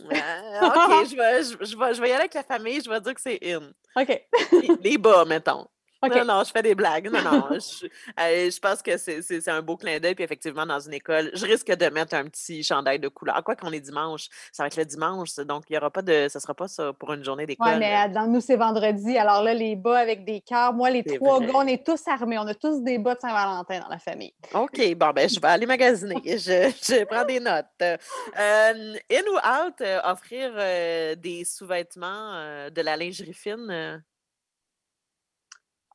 [0.00, 2.90] Euh, OK, je vais, je, je vais, je vais y aller avec la famille, je
[2.90, 3.70] vais dire que c'est in.
[3.96, 4.22] OK.
[4.52, 5.66] Les, les bas, mettons.
[6.02, 7.10] Non, non, je fais des blagues.
[7.10, 7.48] Non, non.
[7.52, 10.14] je, euh, je pense que c'est un beau clin d'œil.
[10.14, 13.42] Puis effectivement, dans une école, je risque de mettre un petit chandail de couleur.
[13.44, 15.34] Quoi qu'on est dimanche, ça va être le dimanche.
[15.36, 16.28] Donc, il y aura pas de.
[16.28, 17.66] Ce sera pas ça pour une journée d'école.
[17.66, 19.16] Ouais, mais euh, dans nous, c'est vendredi.
[19.16, 20.72] Alors là, les bas avec des cœurs.
[20.72, 21.46] Moi, les trois vrai.
[21.46, 22.38] gars, on est tous armés.
[22.38, 24.34] On a tous des bas de Saint-Valentin dans la famille.
[24.54, 26.20] OK, bon, ben, je vais aller magasiner.
[26.24, 27.66] Je, je prends des notes.
[27.82, 34.02] Euh, in ou out, euh, offrir euh, des sous-vêtements, euh, de la lingerie fine?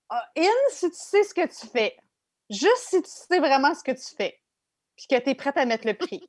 [0.09, 1.97] Ah, in, si tu sais ce que tu fais.
[2.49, 4.39] Juste si tu sais vraiment ce que tu fais.
[4.95, 6.27] Puis que tu es prête à mettre le prix.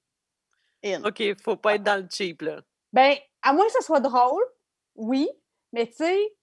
[0.84, 1.04] In.
[1.04, 2.60] OK, faut pas être dans le cheap, là.
[2.92, 4.44] Ben, à moins que ce soit drôle,
[4.94, 5.28] oui,
[5.72, 6.36] mais tu sais,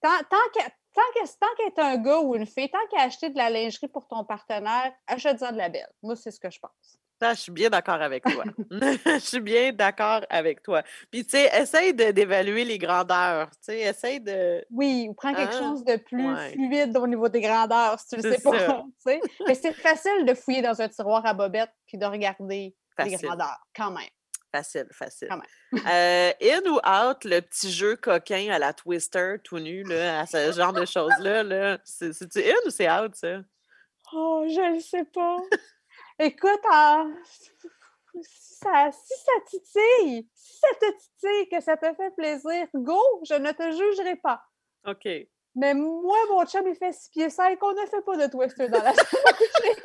[0.00, 3.50] tant, tant qu'à tant être un gars ou une fille, tant qu'à acheter de la
[3.50, 5.90] lingerie pour ton partenaire, achète-en de la belle.
[6.02, 6.98] Moi, c'est ce que je pense.
[7.32, 8.44] Je suis bien d'accord avec toi.
[8.70, 10.82] je suis bien d'accord avec toi.
[11.10, 13.50] Puis, tu sais, essaye de- d'évaluer les grandeurs.
[13.52, 14.64] Tu sais, essaye de.
[14.70, 16.50] Oui, ou prends quelque Ah, chose de plus ouais.
[16.52, 18.58] fluide au niveau des grandeurs, si tu le sais pas.
[18.58, 18.82] ça.
[19.06, 19.20] tu sais.
[19.46, 23.60] Mais c'est facile de fouiller dans un tiroir à bobettes puis de regarder les grandeurs,
[23.74, 24.08] quand même.
[24.52, 25.28] Facile, facile.
[25.28, 25.40] Quand
[25.90, 30.26] Euh, in ou out, le petit jeu coquin à la Twister, tout nu, là, à
[30.26, 33.38] ce genre de choses-là, là, c'est- c'est-tu in ou c'est out, ça?
[34.12, 35.38] Oh, je ne sais pas.
[36.18, 37.06] Écoute, ah,
[38.22, 43.00] si, ça, si ça titille, si ça te titille, que ça te fait plaisir, go,
[43.28, 44.40] je ne te jugerai pas.
[44.86, 45.08] OK.
[45.56, 48.68] Mais moi, mon chum, il fait six pieds 5, on ne fait pas de twister
[48.68, 49.80] dans la chambre.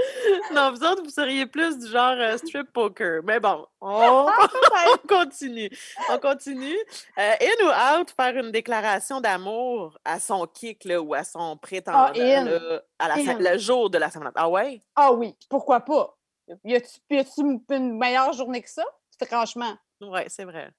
[0.52, 3.22] Non, vous autres, vous seriez plus du genre euh, strip poker.
[3.24, 4.26] Mais bon, on,
[4.92, 5.70] on continue.
[6.10, 6.78] On continue.
[7.18, 11.56] Euh, in ou out, faire une déclaration d'amour à son kick là, ou à son
[11.56, 12.44] prétendant in.
[12.44, 14.40] là, à la le jour de la Saint-Valentin.
[14.40, 14.80] Ah ouais?
[14.96, 16.16] Ah oui, pourquoi pas?
[16.64, 17.40] Y a-tu
[17.70, 18.84] une meilleure journée que ça?
[19.26, 19.76] Franchement.
[20.00, 20.70] Ouais, c'est vrai.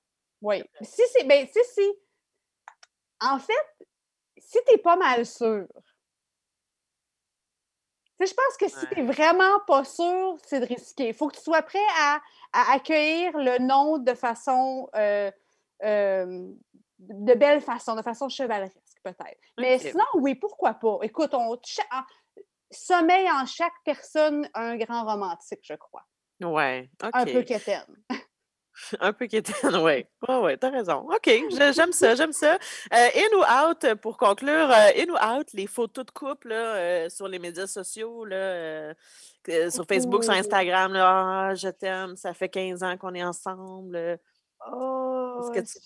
[0.42, 0.64] Oui.
[0.82, 1.24] Si c'est.
[1.24, 1.94] Ben, si, si.
[3.22, 3.86] En fait,
[4.38, 5.68] si t'es pas mal sûr.
[8.22, 8.96] Tu je pense que si Ouais.
[8.96, 11.08] t'es vraiment pas sûr, c'est de risquer.
[11.10, 12.20] Il faut que tu sois prêt à,
[12.54, 14.90] à accueillir le nom de façon.
[14.96, 15.32] euh,
[15.84, 16.48] euh,
[17.00, 19.40] de belle façon, de façon chevaleresque, peut-être.
[19.58, 21.00] Mais sinon, oui, pourquoi pas?
[21.02, 21.58] Écoute, on.
[21.66, 22.04] cha- en-
[22.74, 26.04] Sommeil en chaque personne un grand romantique, je crois.
[26.42, 26.90] Ouais.
[27.02, 27.84] Un peu quétaine.
[29.00, 30.06] Un peu quétaine, oui.
[30.28, 31.08] Oui, oui, t'as raison.
[31.12, 31.30] OK,
[31.74, 32.54] j'aime ça, j'aime ça.
[32.94, 36.76] Euh, in ou out, pour conclure, euh, in ou out, les photos de couple là,
[36.76, 38.94] euh, sur les médias sociaux, là, euh,
[39.70, 40.38] sur Facebook, sur Ouh.
[40.38, 44.20] Instagram, là, ah, je t'aime, ça fait 15 ans qu'on est ensemble.
[44.72, 45.80] Oh, que tu-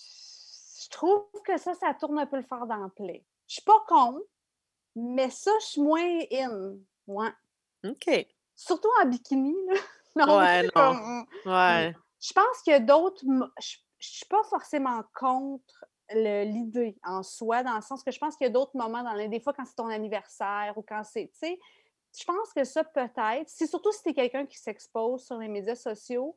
[0.83, 3.23] je trouve que ça, ça tourne un peu le fer dans le plaid.
[3.47, 4.21] Je suis pas contre,
[4.95, 6.73] mais ça, je suis moins in.
[7.07, 7.29] Ouais.
[7.85, 8.27] OK.
[8.55, 9.73] Surtout en bikini, là.
[10.17, 10.69] Non, Ouais, non.
[10.73, 11.93] comme- Ouais.
[12.25, 13.23] Je pense qu'il y a d'autres.
[13.61, 18.35] Je je suis pas forcément contre l'idée en soi, dans le sens que je pense
[18.35, 21.03] qu'il y a d'autres moments dans l'année, des fois quand c'est ton anniversaire ou quand
[21.03, 21.31] c'est.
[21.33, 21.59] Tu sais,
[22.17, 25.47] je pense que ça peut-être, si, surtout si tu es quelqu'un qui s'expose sur les
[25.47, 26.35] médias sociaux,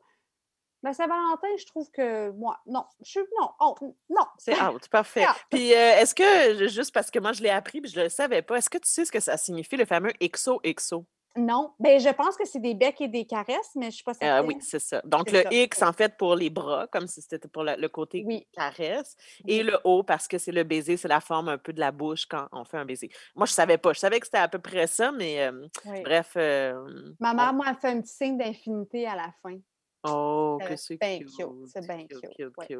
[0.81, 3.75] La Saint-Valentin, je trouve que moi, non, je suis non, oh,
[4.09, 4.25] non.
[4.39, 5.27] C'est out, parfait.
[5.27, 5.35] out.
[5.51, 8.41] Puis euh, est-ce que, juste parce que moi je l'ai appris puis je le savais
[8.41, 11.05] pas, est-ce que tu sais ce que ça signifie le fameux XOXO?
[11.35, 11.73] Non.
[11.79, 14.15] Ben, je pense que c'est des becs et des caresses, mais je suis pas Euh,
[14.19, 14.47] certaine.
[14.47, 15.01] oui, c'est ça.
[15.05, 17.87] Donc le ça, X en fait pour les bras, comme si c'était pour le, le
[17.87, 18.47] côté Oui.
[18.51, 19.15] caresse,
[19.47, 19.63] et Oui.
[19.63, 22.25] le O parce que c'est le baiser, c'est la forme un peu de la bouche
[22.25, 23.09] quand on fait un baiser.
[23.35, 26.01] Moi je savais pas, je savais que c'était à peu près ça, mais euh, Oui.
[26.03, 26.33] bref.
[26.35, 26.73] euh,
[27.19, 29.57] Ma on- mère, moi, elle fait un petit signe d'infinité à la fin.
[30.03, 31.29] Oh, que c'est cute.
[31.73, 32.79] c'est bien cute, cute, cute, cute.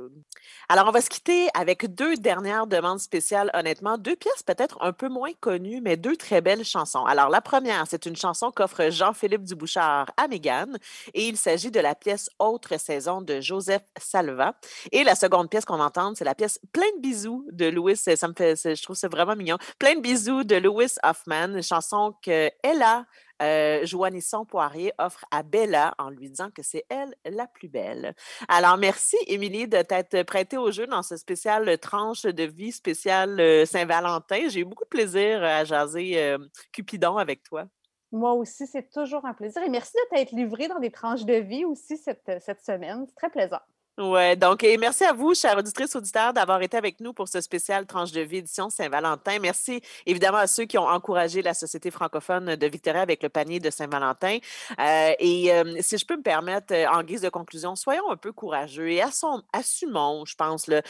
[0.70, 3.98] Alors, on va se quitter avec deux dernières demandes spéciales, honnêtement.
[3.98, 7.04] Deux pièces peut-être un peu moins connues, mais deux très belles chansons.
[7.06, 10.78] Alors, la première, c'est une chanson qu'offre Jean-Philippe Dubouchard à Mégane
[11.14, 14.54] et il s'agit de la pièce Autre saison de Joseph Salva.
[14.94, 17.98] Et la seconde pièce qu'on va entendre, c'est la pièce Plein de bisous de Louis.
[17.98, 19.58] Ça me fait, c'est- je trouve ça vraiment mignon.
[19.78, 23.06] Plein de bisous de Louis Hoffman, une chanson que Ella
[23.42, 28.16] euh, Joannisson Poirier offre à Bella en lui disant que c'est elle la plus belle.
[28.48, 33.40] Alors, merci, Émilie, de t'être prêtée au jeu dans ce spécial tranche de vie spécial
[33.40, 34.50] euh, Saint-Valentin.
[34.50, 36.38] J'ai eu beaucoup de plaisir euh, à jaser
[36.72, 37.66] Cupidon avec toi.
[38.12, 39.62] Moi aussi, c'est toujours un plaisir.
[39.62, 43.06] Et merci de t'être livré dans des tranches de vie aussi cette, cette semaine.
[43.08, 43.60] C'est très plaisant.
[44.00, 47.42] Ouais, donc, et merci à vous, chers auditrices, auditeurs, d'avoir été avec nous pour ce
[47.42, 49.40] spécial Tranche de vie édition Saint-Valentin.
[49.42, 53.60] Merci évidemment à ceux qui ont encouragé la Société francophone de Victoria avec le panier
[53.60, 54.38] de Saint-Valentin.
[54.80, 58.16] Euh, et euh, si je peux me permettre, euh, en guise de conclusion, soyons un
[58.16, 60.82] peu courageux et assumons, je pense, le,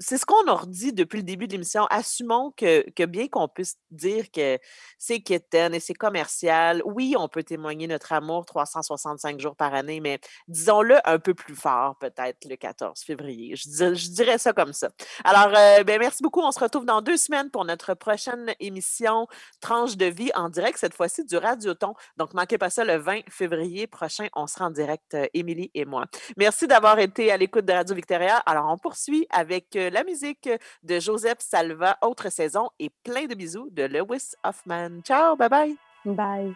[0.00, 3.76] c'est ce qu'on leur dit depuis le début de l'émission, assumons que, bien qu'on puisse
[3.90, 4.58] dire que
[4.98, 10.00] c'est quétaine et c'est commercial, oui, on peut témoigner notre amour 365 jours par année,
[10.00, 10.18] mais
[10.48, 13.54] disons-le un peu plus fort, peut-être le 14 février.
[13.56, 14.88] Je dirais ça comme ça.
[15.22, 16.40] Alors, euh, ben, merci beaucoup.
[16.40, 19.26] On se retrouve dans deux semaines pour notre prochaine émission
[19.60, 21.92] Tranche de vie en direct, cette fois-ci du Radioton.
[22.16, 24.28] Donc, manquez pas ça le 20 février prochain.
[24.34, 26.06] On sera en direct, euh, Émilie et moi.
[26.38, 28.38] Merci d'avoir été à l'écoute de Radio Victoria.
[28.46, 30.48] Alors, on poursuit avec euh, la musique
[30.82, 35.02] de Joseph Salva, autre saison, et plein de bisous de Lewis Hoffman.
[35.02, 35.76] Ciao, bye bye.
[36.04, 36.54] Bye.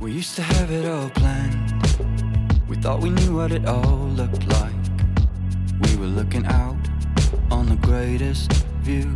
[0.00, 1.72] We used to have it all planned.
[2.68, 4.74] We thought we knew what it all looked like.
[5.82, 6.76] We were looking out
[7.50, 9.14] on the greatest view.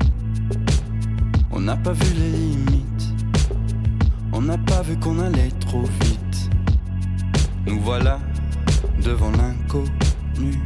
[1.50, 2.86] On n'a pas vu les limites.
[4.32, 6.50] On n'a pas vu qu'on allait trop vite.
[7.66, 8.20] Nous voilà
[9.02, 10.60] devant l'inconnu.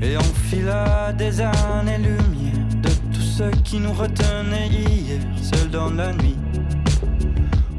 [0.00, 6.12] Et on fila des années-lumière de tout ce qui nous retenait hier, seul dans la
[6.12, 6.36] nuit.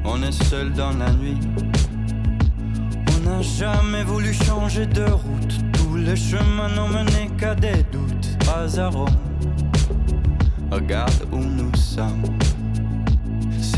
[0.04, 1.40] On est seul dans la nuit.
[3.16, 5.56] On n'a jamais voulu changer de route.
[5.74, 8.38] Tous les chemins n'ont mené qu'à des doutes.
[8.92, 9.10] Rome.
[10.72, 12.24] Regarde où nous sommes.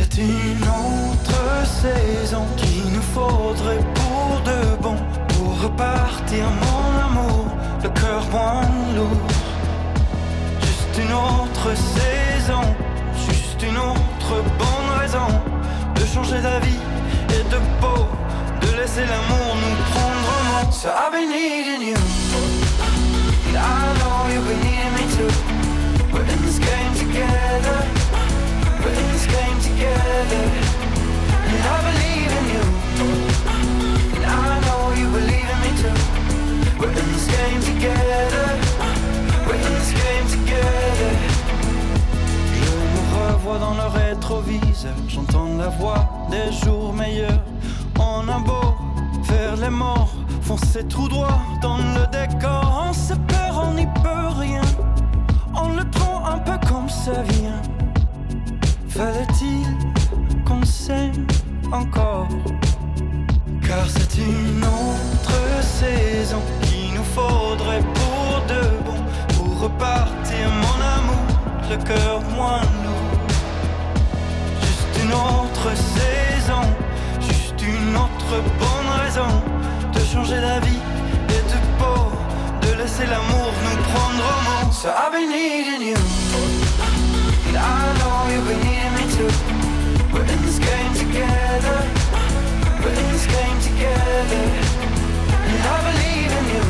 [0.01, 4.95] C'est une autre saison qu'il nous faudrait pour de bon.
[5.29, 7.45] Pour repartir, mon amour,
[7.83, 9.27] le cœur moins lourd.
[10.59, 12.63] Juste une autre saison,
[13.29, 15.27] juste une autre bonne raison
[15.95, 16.79] de changer d'avis
[17.29, 18.07] et de peau,
[18.61, 20.71] de laisser l'amour nous prendre en main.
[20.71, 21.95] So I've been needing you,
[23.49, 25.31] and I know you've been needing me too.
[26.11, 27.85] We're in this game together,
[43.59, 47.43] dans le rétroviseur, j'entends la voix des jours meilleurs.
[47.99, 48.75] On a beau
[49.23, 52.87] faire les morts, foncer tout droit dans le décor.
[52.87, 54.61] On se perd, on n'y peut rien.
[55.53, 57.61] On le prend un peu comme ça vient.
[59.01, 59.65] Fallait-il
[60.45, 61.25] qu'on s'aime
[61.71, 62.27] encore?
[63.67, 68.99] Car c'est une autre saison qu'il nous faudrait pour de bon.
[69.35, 71.25] Pour repartir, mon amour,
[71.71, 73.17] le cœur moins lourd.
[74.61, 76.61] Juste une autre saison,
[77.21, 79.33] juste une autre bonne raison
[79.95, 80.81] de changer d'avis
[81.29, 82.01] et de peau,
[82.61, 84.71] de laisser l'amour nous prendre au mot.
[84.71, 85.97] So I've been needing you,
[87.47, 88.70] and I know you've
[90.13, 91.77] We're in this game together,
[92.81, 94.43] we're in this game together,
[95.49, 96.65] and I believe in you,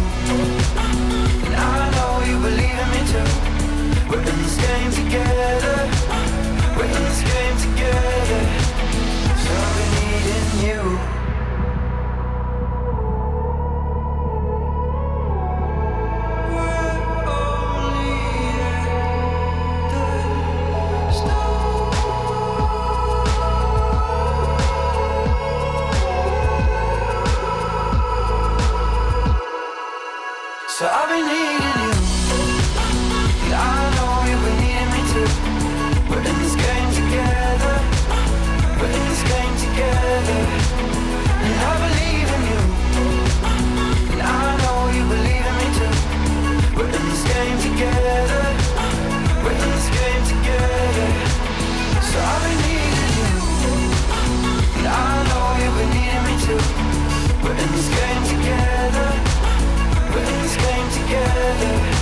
[1.46, 3.30] and I know you believe in me too.
[4.10, 5.78] We're in this game together.
[6.76, 8.42] We're in this game together.
[9.44, 11.21] So I've been needing you.
[61.12, 62.01] Together.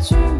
[0.00, 0.39] Et